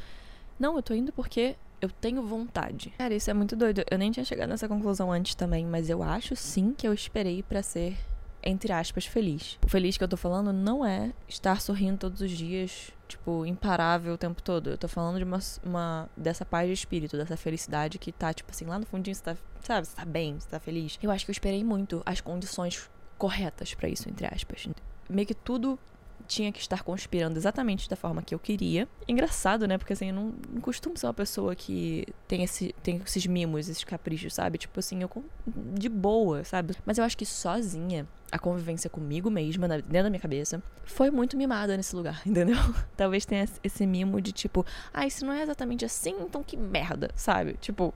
Não, 0.58 0.76
eu 0.76 0.82
tô 0.82 0.94
indo 0.94 1.12
porque 1.12 1.56
eu 1.80 1.90
tenho 1.90 2.22
vontade. 2.22 2.92
Cara, 2.98 3.14
isso 3.14 3.30
é 3.30 3.34
muito 3.34 3.54
doido. 3.56 3.84
Eu 3.90 3.98
nem 3.98 4.10
tinha 4.10 4.24
chegado 4.24 4.48
nessa 4.48 4.68
conclusão 4.68 5.12
antes 5.12 5.34
também, 5.34 5.66
mas 5.66 5.90
eu 5.90 6.02
acho 6.02 6.34
sim 6.34 6.72
que 6.72 6.86
eu 6.86 6.92
esperei 6.92 7.42
para 7.42 7.62
ser, 7.62 7.96
entre 8.42 8.72
aspas, 8.72 9.06
feliz. 9.06 9.58
O 9.64 9.68
feliz 9.68 9.96
que 9.96 10.04
eu 10.04 10.08
tô 10.08 10.16
falando 10.16 10.52
não 10.52 10.84
é 10.84 11.12
estar 11.28 11.60
sorrindo 11.60 11.98
todos 11.98 12.20
os 12.20 12.30
dias, 12.30 12.92
tipo, 13.06 13.44
imparável 13.44 14.14
o 14.14 14.18
tempo 14.18 14.42
todo. 14.42 14.70
Eu 14.70 14.78
tô 14.78 14.88
falando 14.88 15.18
de 15.18 15.24
uma, 15.24 15.38
uma 15.64 16.08
dessa 16.16 16.44
paz 16.44 16.66
de 16.66 16.72
espírito, 16.72 17.16
dessa 17.16 17.36
felicidade 17.36 17.98
que 17.98 18.12
tá, 18.12 18.32
tipo 18.32 18.50
assim, 18.50 18.64
lá 18.64 18.78
no 18.78 18.86
fundinho 18.86 19.14
você 19.14 19.22
tá, 19.22 19.36
sabe, 19.60 19.86
você 19.86 19.96
tá 19.96 20.04
bem, 20.04 20.38
você 20.38 20.48
tá 20.48 20.58
feliz. 20.58 20.98
Eu 21.02 21.10
acho 21.10 21.24
que 21.24 21.30
eu 21.30 21.34
esperei 21.34 21.62
muito 21.62 22.02
as 22.06 22.20
condições 22.20 22.88
corretas 23.18 23.74
para 23.74 23.88
isso, 23.88 24.08
entre 24.08 24.26
aspas. 24.26 24.68
Meio 25.08 25.26
que 25.26 25.34
tudo 25.34 25.78
tinha 26.26 26.52
que 26.52 26.60
estar 26.60 26.82
conspirando 26.82 27.38
exatamente 27.38 27.88
da 27.88 27.96
forma 27.96 28.22
que 28.22 28.34
eu 28.34 28.38
queria. 28.38 28.86
Engraçado, 29.08 29.66
né? 29.66 29.78
Porque 29.78 29.92
assim, 29.92 30.08
eu 30.08 30.14
não, 30.14 30.34
não 30.52 30.60
costumo 30.60 30.96
ser 30.96 31.06
uma 31.06 31.14
pessoa 31.14 31.54
que 31.54 32.06
tem, 32.28 32.42
esse, 32.42 32.74
tem 32.82 33.00
esses 33.04 33.26
mimos, 33.26 33.68
esses 33.68 33.84
caprichos, 33.84 34.34
sabe? 34.34 34.58
Tipo 34.58 34.78
assim, 34.80 35.00
eu 35.02 35.10
de 35.46 35.88
boa, 35.88 36.44
sabe? 36.44 36.74
Mas 36.84 36.98
eu 36.98 37.04
acho 37.04 37.16
que 37.16 37.24
sozinha, 37.24 38.06
a 38.30 38.38
convivência 38.38 38.90
comigo 38.90 39.30
mesma, 39.30 39.68
dentro 39.68 40.02
da 40.04 40.10
minha 40.10 40.20
cabeça, 40.20 40.62
foi 40.84 41.10
muito 41.10 41.36
mimada 41.36 41.76
nesse 41.76 41.94
lugar, 41.96 42.20
entendeu? 42.26 42.58
Talvez 42.96 43.24
tenha 43.24 43.48
esse 43.62 43.86
mimo 43.86 44.20
de 44.20 44.32
tipo, 44.32 44.66
ah, 44.92 45.06
isso 45.06 45.24
não 45.24 45.32
é 45.32 45.42
exatamente 45.42 45.84
assim, 45.84 46.14
então 46.20 46.42
que 46.42 46.56
merda, 46.56 47.10
sabe? 47.14 47.54
Tipo, 47.60 47.94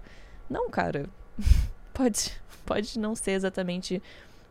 não, 0.49 0.71
cara. 0.71 1.09
pode, 1.93 2.33
pode 2.65 2.99
não 2.99 3.15
ser 3.15 3.33
exatamente 3.33 4.03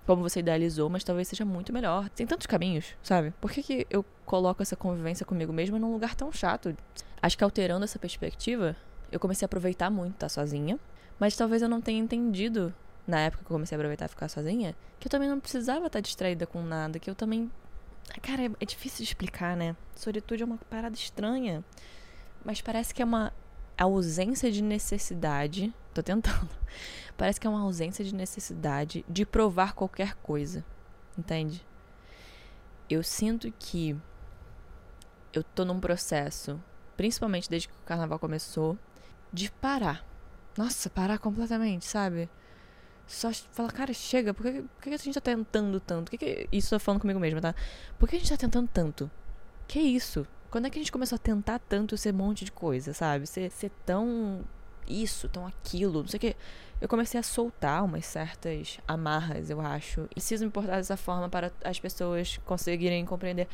como 0.05 0.21
você 0.21 0.39
idealizou, 0.39 0.89
mas 0.89 1.03
talvez 1.03 1.27
seja 1.27 1.45
muito 1.45 1.71
melhor. 1.71 2.09
Tem 2.09 2.25
tantos 2.25 2.47
caminhos, 2.47 2.95
sabe? 3.03 3.31
Por 3.39 3.51
que, 3.51 3.61
que 3.61 3.87
eu 3.89 4.03
coloco 4.25 4.61
essa 4.61 4.75
convivência 4.75 5.25
comigo 5.25 5.53
mesma 5.53 5.77
num 5.77 5.91
lugar 5.91 6.15
tão 6.15 6.31
chato? 6.31 6.75
Acho 7.21 7.37
que 7.37 7.43
alterando 7.43 7.83
essa 7.83 7.99
perspectiva, 7.99 8.75
eu 9.11 9.19
comecei 9.19 9.45
a 9.45 9.47
aproveitar 9.47 9.89
muito 9.89 10.13
estar 10.13 10.29
sozinha, 10.29 10.79
mas 11.19 11.35
talvez 11.35 11.61
eu 11.61 11.69
não 11.69 11.81
tenha 11.81 11.99
entendido 11.99 12.73
na 13.05 13.19
época 13.19 13.43
que 13.43 13.51
eu 13.51 13.55
comecei 13.55 13.75
a 13.75 13.77
aproveitar 13.77 14.07
ficar 14.07 14.29
sozinha, 14.29 14.75
que 14.99 15.07
eu 15.07 15.11
também 15.11 15.27
não 15.27 15.39
precisava 15.39 15.87
estar 15.87 15.99
distraída 15.99 16.45
com 16.45 16.61
nada, 16.61 16.99
que 16.99 17.09
eu 17.09 17.15
também. 17.15 17.51
Cara, 18.21 18.43
é, 18.43 18.51
é 18.59 18.65
difícil 18.65 18.99
de 18.99 19.03
explicar, 19.03 19.57
né? 19.57 19.75
Solitude 19.95 20.43
é 20.43 20.45
uma 20.45 20.57
parada 20.69 20.95
estranha. 20.95 21.63
Mas 22.43 22.61
parece 22.61 22.93
que 22.93 23.01
é 23.01 23.05
uma 23.05 23.33
ausência 23.83 24.51
de 24.51 24.61
necessidade. 24.61 25.73
Tô 25.93 26.03
tentando. 26.03 26.49
Parece 27.17 27.39
que 27.39 27.47
é 27.47 27.49
uma 27.49 27.61
ausência 27.61 28.03
de 28.03 28.13
necessidade 28.13 29.05
de 29.07 29.25
provar 29.25 29.73
qualquer 29.73 30.15
coisa. 30.15 30.63
Entende? 31.17 31.65
Eu 32.89 33.03
sinto 33.03 33.51
que 33.59 33.95
eu 35.33 35.43
tô 35.43 35.63
num 35.63 35.79
processo, 35.79 36.61
principalmente 36.97 37.49
desde 37.49 37.67
que 37.67 37.73
o 37.73 37.85
carnaval 37.85 38.19
começou, 38.19 38.77
de 39.31 39.51
parar. 39.51 40.05
Nossa, 40.57 40.89
parar 40.89 41.19
completamente, 41.19 41.85
sabe? 41.85 42.29
Só 43.05 43.31
falar, 43.51 43.71
cara, 43.71 43.93
chega, 43.93 44.33
por 44.33 44.43
que, 44.43 44.61
por 44.61 44.83
que 44.83 44.89
a 44.89 44.97
gente 44.97 45.15
tá 45.15 45.21
tentando 45.21 45.79
tanto? 45.79 46.11
Que 46.11 46.17
que, 46.17 46.49
isso 46.51 46.75
eu 46.75 46.79
falando 46.79 47.01
comigo 47.01 47.19
mesma, 47.19 47.41
tá? 47.41 47.55
Por 47.97 48.07
que 48.07 48.15
a 48.15 48.19
gente 48.19 48.29
tá 48.29 48.37
tentando 48.37 48.67
tanto? 48.67 49.09
Que 49.67 49.79
isso? 49.79 50.27
Quando 50.49 50.65
é 50.65 50.69
que 50.69 50.79
a 50.79 50.81
gente 50.81 50.91
começou 50.91 51.15
a 51.15 51.19
tentar 51.19 51.59
tanto 51.59 51.95
ser 51.97 52.13
um 52.13 52.17
monte 52.17 52.45
de 52.45 52.51
coisa, 52.51 52.93
sabe? 52.93 53.27
Ser, 53.27 53.51
ser 53.51 53.71
tão 53.85 54.43
isso, 54.87 55.29
tão 55.29 55.45
aquilo, 55.45 56.01
não 56.01 56.07
sei 56.07 56.17
o 56.17 56.21
que 56.21 56.35
eu 56.81 56.87
comecei 56.87 57.19
a 57.19 57.23
soltar 57.23 57.83
umas 57.83 58.05
certas 58.05 58.79
amarras, 58.87 59.49
eu 59.49 59.59
acho. 59.59 60.07
Preciso 60.13 60.45
me 60.45 60.51
portar 60.51 60.77
dessa 60.77 60.95
forma 60.95 61.27
para 61.27 61.51
as 61.63 61.79
pessoas 61.79 62.39
conseguirem 62.45 63.05
compreender. 63.05 63.47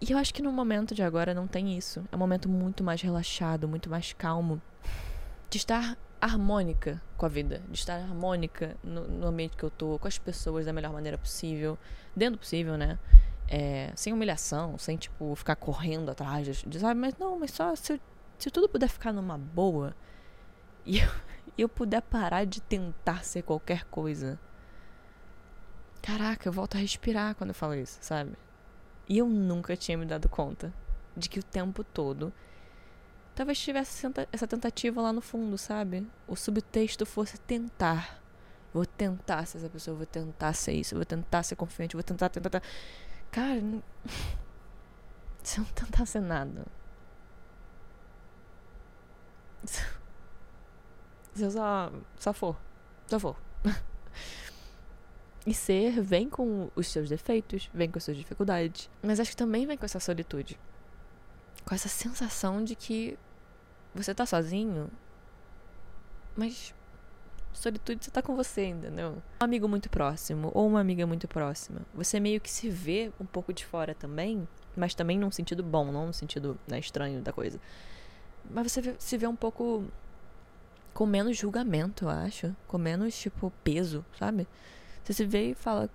E 0.00 0.12
eu 0.12 0.18
acho 0.18 0.32
que 0.32 0.42
no 0.42 0.52
momento 0.52 0.94
de 0.94 1.02
agora 1.02 1.32
não 1.32 1.46
tem 1.46 1.76
isso. 1.76 2.04
É 2.12 2.16
um 2.16 2.18
momento 2.18 2.48
muito 2.48 2.84
mais 2.84 3.00
relaxado, 3.00 3.66
muito 3.66 3.88
mais 3.88 4.12
calmo. 4.12 4.60
De 5.48 5.56
estar 5.56 5.96
harmônica 6.20 7.00
com 7.16 7.24
a 7.24 7.28
vida, 7.28 7.62
de 7.70 7.78
estar 7.78 7.96
harmônica 7.96 8.76
no, 8.84 9.08
no 9.08 9.26
ambiente 9.26 9.56
que 9.56 9.64
eu 9.64 9.70
tô, 9.70 9.98
com 9.98 10.06
as 10.06 10.18
pessoas 10.18 10.66
da 10.66 10.72
melhor 10.72 10.92
maneira 10.92 11.16
possível, 11.16 11.78
dentro 12.14 12.36
do 12.36 12.40
possível, 12.40 12.76
né? 12.76 12.98
É, 13.52 13.92
sem 13.96 14.12
humilhação, 14.12 14.78
sem, 14.78 14.96
tipo, 14.96 15.34
ficar 15.34 15.56
correndo 15.56 16.08
atrás 16.10 16.46
de, 16.46 16.78
sabe? 16.78 17.00
Mas 17.00 17.16
não, 17.18 17.38
mas 17.38 17.50
só 17.50 17.74
se, 17.74 18.00
se 18.38 18.50
tudo 18.50 18.68
puder 18.68 18.88
ficar 18.88 19.12
numa 19.12 19.36
boa. 19.36 19.94
E 20.86 21.00
eu, 21.00 21.10
eu 21.58 21.68
puder 21.68 22.00
parar 22.00 22.46
de 22.46 22.60
tentar 22.60 23.24
ser 23.24 23.42
qualquer 23.42 23.84
coisa. 23.86 24.38
Caraca, 26.00 26.48
eu 26.48 26.52
volto 26.52 26.76
a 26.76 26.78
respirar 26.78 27.34
quando 27.34 27.50
eu 27.50 27.54
falo 27.54 27.74
isso, 27.74 27.98
sabe? 28.00 28.32
E 29.08 29.18
eu 29.18 29.26
nunca 29.26 29.76
tinha 29.76 29.98
me 29.98 30.06
dado 30.06 30.28
conta 30.28 30.72
de 31.16 31.28
que 31.28 31.40
o 31.40 31.42
tempo 31.42 31.82
todo 31.82 32.32
talvez 33.34 33.58
tivesse 33.58 34.06
essa 34.32 34.46
tentativa 34.46 35.00
lá 35.00 35.12
no 35.12 35.20
fundo, 35.20 35.56
sabe? 35.58 36.06
O 36.26 36.36
subtexto 36.36 37.04
fosse 37.06 37.38
tentar. 37.38 38.20
Vou 38.72 38.86
tentar 38.86 39.46
ser 39.46 39.58
essa 39.58 39.68
pessoa, 39.68 39.96
vou 39.96 40.06
tentar 40.06 40.52
ser 40.52 40.72
isso, 40.72 40.94
vou 40.94 41.04
tentar 41.04 41.42
ser 41.42 41.56
confiante, 41.56 41.96
vou 41.96 42.02
tentar, 42.02 42.28
tentar, 42.28 42.50
tentar. 42.50 42.68
Cara, 43.30 43.60
não... 43.60 43.82
eu 45.56 45.64
não 45.64 45.72
ser 46.06 46.20
nada. 46.20 46.66
Eu 51.38 51.50
só, 51.50 51.92
só 52.16 52.32
for. 52.32 52.56
Só 53.06 53.18
for. 53.18 53.36
e 55.46 55.54
ser 55.54 56.00
vem 56.00 56.28
com 56.28 56.70
os 56.74 56.88
seus 56.88 57.08
defeitos, 57.08 57.70
vem 57.72 57.90
com 57.90 57.98
as 57.98 58.04
suas 58.04 58.16
dificuldades. 58.16 58.90
Mas 59.02 59.20
acho 59.20 59.30
que 59.30 59.36
também 59.36 59.66
vem 59.66 59.76
com 59.76 59.84
essa 59.84 60.00
solitude. 60.00 60.58
Com 61.64 61.74
essa 61.74 61.88
sensação 61.88 62.64
de 62.64 62.74
que 62.74 63.18
você 63.94 64.14
tá 64.14 64.24
sozinho, 64.24 64.90
mas 66.36 66.74
solitude 67.52 68.04
você 68.04 68.10
tá 68.10 68.22
com 68.22 68.34
você, 68.34 68.66
entendeu? 68.66 69.22
Um 69.40 69.44
amigo 69.44 69.68
muito 69.68 69.88
próximo 69.90 70.50
ou 70.54 70.66
uma 70.66 70.80
amiga 70.80 71.06
muito 71.06 71.26
próxima. 71.28 71.80
Você 71.94 72.20
meio 72.20 72.40
que 72.40 72.50
se 72.50 72.68
vê 72.68 73.12
um 73.20 73.26
pouco 73.26 73.52
de 73.52 73.64
fora 73.64 73.94
também, 73.94 74.46
mas 74.76 74.94
também 74.94 75.18
num 75.18 75.30
sentido 75.30 75.62
bom, 75.62 75.90
não 75.90 76.06
no 76.06 76.12
sentido 76.12 76.58
né, 76.66 76.78
estranho 76.78 77.20
da 77.20 77.32
coisa. 77.32 77.60
Mas 78.48 78.72
você 78.72 78.94
se 78.98 79.16
vê 79.16 79.26
um 79.26 79.36
pouco 79.36 79.84
com 80.92 81.06
menos 81.06 81.36
julgamento, 81.36 82.04
eu 82.04 82.10
acho. 82.10 82.54
Com 82.66 82.78
menos, 82.78 83.16
tipo, 83.18 83.52
peso, 83.62 84.04
sabe? 84.18 84.46
Você 85.02 85.12
se 85.12 85.24
vê 85.24 85.50
e 85.50 85.54
fala, 85.54 85.88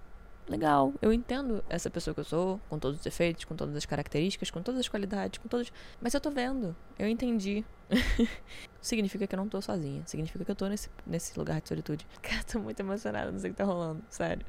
legal, 0.47 0.93
eu 1.01 1.11
entendo 1.11 1.63
essa 1.69 1.89
pessoa 1.89 2.13
que 2.13 2.19
eu 2.19 2.25
sou, 2.25 2.59
com 2.69 2.77
todos 2.77 2.99
os 2.99 3.03
defeitos, 3.03 3.45
com 3.45 3.55
todas 3.55 3.75
as 3.75 3.85
características, 3.85 4.51
com 4.51 4.61
todas 4.61 4.79
as 4.79 4.87
qualidades, 4.87 5.39
com 5.39 5.47
todos. 5.47 5.71
Mas 6.01 6.13
eu 6.13 6.21
tô 6.21 6.29
vendo, 6.31 6.75
eu 6.97 7.07
entendi. 7.07 7.65
Significa 8.81 9.25
que 9.27 9.35
eu 9.35 9.37
não 9.37 9.49
tô 9.49 9.61
sozinha. 9.61 10.03
Significa 10.05 10.43
que 10.45 10.51
eu 10.51 10.55
tô 10.55 10.67
nesse, 10.67 10.89
nesse 11.05 11.37
lugar 11.37 11.61
de 11.61 11.67
solitude. 11.67 12.07
Cara, 12.21 12.43
tô 12.43 12.59
muito 12.59 12.79
emocionada, 12.79 13.31
não 13.31 13.39
sei 13.39 13.49
o 13.49 13.53
que 13.53 13.57
tá 13.57 13.65
rolando, 13.65 14.03
sério. 14.09 14.45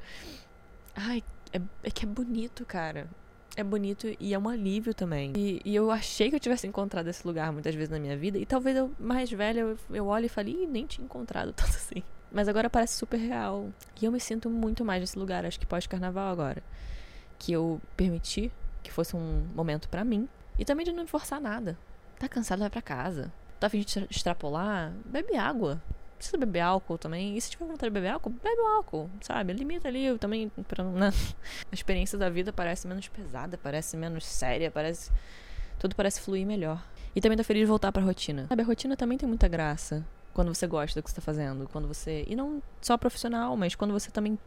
Ai, 0.95 1.23
é, 1.53 1.61
é 1.83 1.91
que 1.91 2.05
é 2.05 2.07
bonito, 2.07 2.65
cara 2.65 3.07
é 3.57 3.63
bonito 3.63 4.07
e 4.19 4.35
é 4.35 4.39
um 4.39 4.47
alívio 4.47 4.93
também. 4.93 5.33
E, 5.35 5.59
e, 5.65 5.75
eu 5.75 5.89
achei 5.89 6.29
que 6.29 6.35
eu 6.35 6.39
tivesse 6.39 6.67
encontrado 6.67 7.07
esse 7.07 7.25
lugar 7.25 7.51
muitas 7.51 7.73
vezes 7.73 7.89
na 7.89 7.97
minha 7.97 8.15
vida. 8.15 8.37
E 8.37 8.45
talvez 8.45 8.77
eu, 8.77 8.91
mais 8.99 9.31
velha, 9.31 9.61
eu, 9.61 9.77
eu 9.89 10.05
olhe 10.05 10.27
e 10.27 10.29
fale, 10.29 10.51
Ih, 10.51 10.67
nem 10.67 10.85
tinha 10.85 11.03
encontrado 11.03 11.51
tanto 11.51 11.69
assim. 11.75 12.03
Mas 12.31 12.47
agora 12.47 12.69
parece 12.69 12.95
super 12.97 13.17
real. 13.17 13.69
E 14.01 14.05
eu 14.05 14.11
me 14.11 14.19
sinto 14.19 14.49
muito 14.49 14.83
mais 14.83 15.01
nesse 15.01 15.17
lugar, 15.17 15.45
acho 15.45 15.59
que 15.59 15.65
pós-carnaval 15.65 16.31
agora. 16.31 16.61
Que 17.39 17.51
eu 17.51 17.81
permiti 17.95 18.51
que 18.83 18.91
fosse 18.91 19.15
um 19.15 19.47
momento 19.55 19.89
para 19.89 20.03
mim. 20.03 20.27
E 20.57 20.65
também 20.65 20.85
de 20.85 20.91
não 20.91 21.07
forçar 21.07 21.39
nada. 21.39 21.77
Tá 22.19 22.27
cansado, 22.27 22.59
vai 22.59 22.69
pra 22.69 22.81
casa. 22.81 23.31
Tá 23.59 23.67
a 23.67 23.69
fim 23.69 23.79
de 23.79 24.07
extrapolar? 24.09 24.93
Bebe 25.05 25.35
água 25.35 25.81
precisa 26.17 26.37
beber 26.37 26.61
álcool 26.61 26.97
também. 26.97 27.37
E 27.37 27.41
se 27.41 27.51
tiver 27.51 27.65
vontade 27.65 27.89
de 27.89 27.93
beber 27.93 28.09
álcool, 28.09 28.31
bebe 28.31 28.59
o 28.59 28.65
álcool, 28.65 29.09
sabe? 29.21 29.53
Limita 29.53 29.87
ali 29.87 30.05
eu 30.05 30.17
também. 30.17 30.49
Pra, 30.67 30.83
né? 30.83 31.13
A 31.71 31.75
experiência 31.75 32.17
da 32.17 32.29
vida 32.29 32.51
parece 32.51 32.87
menos 32.87 33.07
pesada, 33.07 33.57
parece 33.57 33.95
menos 33.95 34.25
séria, 34.25 34.69
parece. 34.71 35.11
Tudo 35.79 35.95
parece 35.95 36.19
fluir 36.19 36.45
melhor. 36.45 36.83
E 37.15 37.21
também 37.21 37.37
tô 37.37 37.43
feliz 37.43 37.61
de 37.61 37.67
voltar 37.67 37.91
pra 37.91 38.01
rotina. 38.01 38.47
Sabe, 38.47 38.63
a 38.63 38.65
rotina 38.65 38.97
também 38.97 39.17
tem 39.17 39.29
muita 39.29 39.47
graça. 39.47 40.05
Quando 40.37 40.53
você 40.53 40.67
gosta 40.67 41.01
do 41.01 41.03
que 41.03 41.09
você 41.09 41.15
tá 41.15 41.21
fazendo. 41.21 41.67
Quando 41.67 41.87
você. 41.87 42.23
E 42.27 42.35
não 42.35 42.61
só 42.79 42.95
profissional, 42.95 43.57
mas 43.57 43.73
quando 43.73 43.91
você 43.91 44.11
também. 44.11 44.37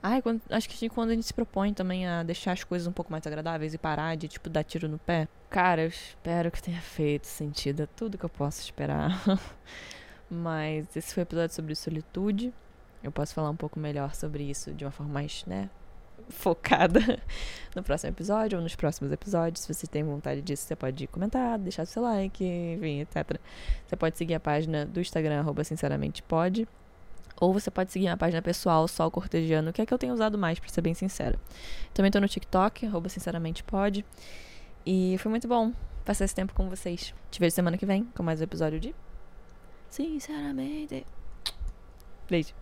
Ai, 0.00 0.22
quando, 0.22 0.40
acho 0.48 0.68
que 0.68 0.88
quando 0.88 1.10
a 1.10 1.14
gente 1.14 1.26
se 1.26 1.34
propõe 1.34 1.74
também 1.74 2.06
a 2.06 2.22
deixar 2.22 2.52
as 2.52 2.62
coisas 2.62 2.86
um 2.86 2.92
pouco 2.92 3.10
mais 3.10 3.26
agradáveis 3.26 3.74
e 3.74 3.78
parar 3.78 4.14
de, 4.16 4.28
tipo, 4.28 4.48
dar 4.48 4.62
tiro 4.62 4.88
no 4.88 4.96
pé. 4.96 5.26
Cara, 5.50 5.82
eu 5.82 5.88
espero 5.88 6.48
que 6.48 6.62
tenha 6.62 6.80
feito 6.80 7.26
sentido. 7.26 7.82
É 7.82 7.86
tudo 7.86 8.16
que 8.16 8.24
eu 8.24 8.30
posso 8.30 8.60
esperar. 8.60 9.20
Mas 10.30 10.94
esse 10.94 11.12
foi 11.12 11.24
o 11.24 11.26
episódio 11.26 11.56
sobre 11.56 11.74
solitude. 11.74 12.54
eu 13.02 13.10
posso 13.10 13.34
falar 13.34 13.50
um 13.50 13.56
pouco 13.56 13.80
melhor 13.80 14.14
sobre 14.14 14.44
isso 14.44 14.72
de 14.72 14.84
uma 14.84 14.92
forma 14.92 15.12
mais, 15.12 15.44
né, 15.44 15.68
focada 16.28 17.00
no 17.74 17.82
próximo 17.82 18.10
episódio 18.10 18.58
ou 18.58 18.62
nos 18.62 18.74
próximos 18.74 19.12
episódios. 19.12 19.64
Se 19.64 19.72
você 19.72 19.86
tem 19.86 20.02
vontade 20.02 20.42
disso, 20.42 20.64
você 20.64 20.76
pode 20.76 21.06
comentar, 21.06 21.58
deixar 21.58 21.84
seu 21.86 22.02
like, 22.02 22.44
enfim, 22.44 23.00
etc. 23.00 23.38
Você 23.86 23.96
pode 23.96 24.16
seguir 24.18 24.34
a 24.34 24.40
página 24.40 24.84
do 24.86 25.00
Instagram, 25.00 25.40
arroba 25.40 25.64
sinceramente 25.64 26.22
pode. 26.22 26.66
Ou 27.40 27.52
você 27.52 27.70
pode 27.70 27.90
seguir 27.92 28.08
a 28.08 28.16
página 28.16 28.40
pessoal, 28.40 28.86
Sol 28.86 29.10
Cortesiano, 29.10 29.72
que 29.72 29.80
é 29.80 29.84
a 29.84 29.86
que 29.86 29.92
eu 29.92 29.98
tenho 29.98 30.14
usado 30.14 30.38
mais, 30.38 30.58
pra 30.58 30.68
ser 30.68 30.80
bem 30.80 30.94
sincera. 30.94 31.38
Também 31.92 32.10
tô 32.10 32.20
no 32.20 32.28
TikTok, 32.28 32.86
arroba 32.86 33.08
sinceramente 33.08 33.64
pode. 33.64 34.04
E 34.86 35.16
foi 35.18 35.30
muito 35.30 35.48
bom 35.48 35.72
passar 36.04 36.24
esse 36.24 36.34
tempo 36.34 36.54
com 36.54 36.68
vocês. 36.68 37.14
Te 37.30 37.40
vejo 37.40 37.54
semana 37.54 37.76
que 37.76 37.86
vem 37.86 38.04
com 38.14 38.22
mais 38.22 38.40
um 38.40 38.44
episódio 38.44 38.78
de 38.78 38.94
Sinceramente. 39.94 41.06
Beijo. 42.28 42.52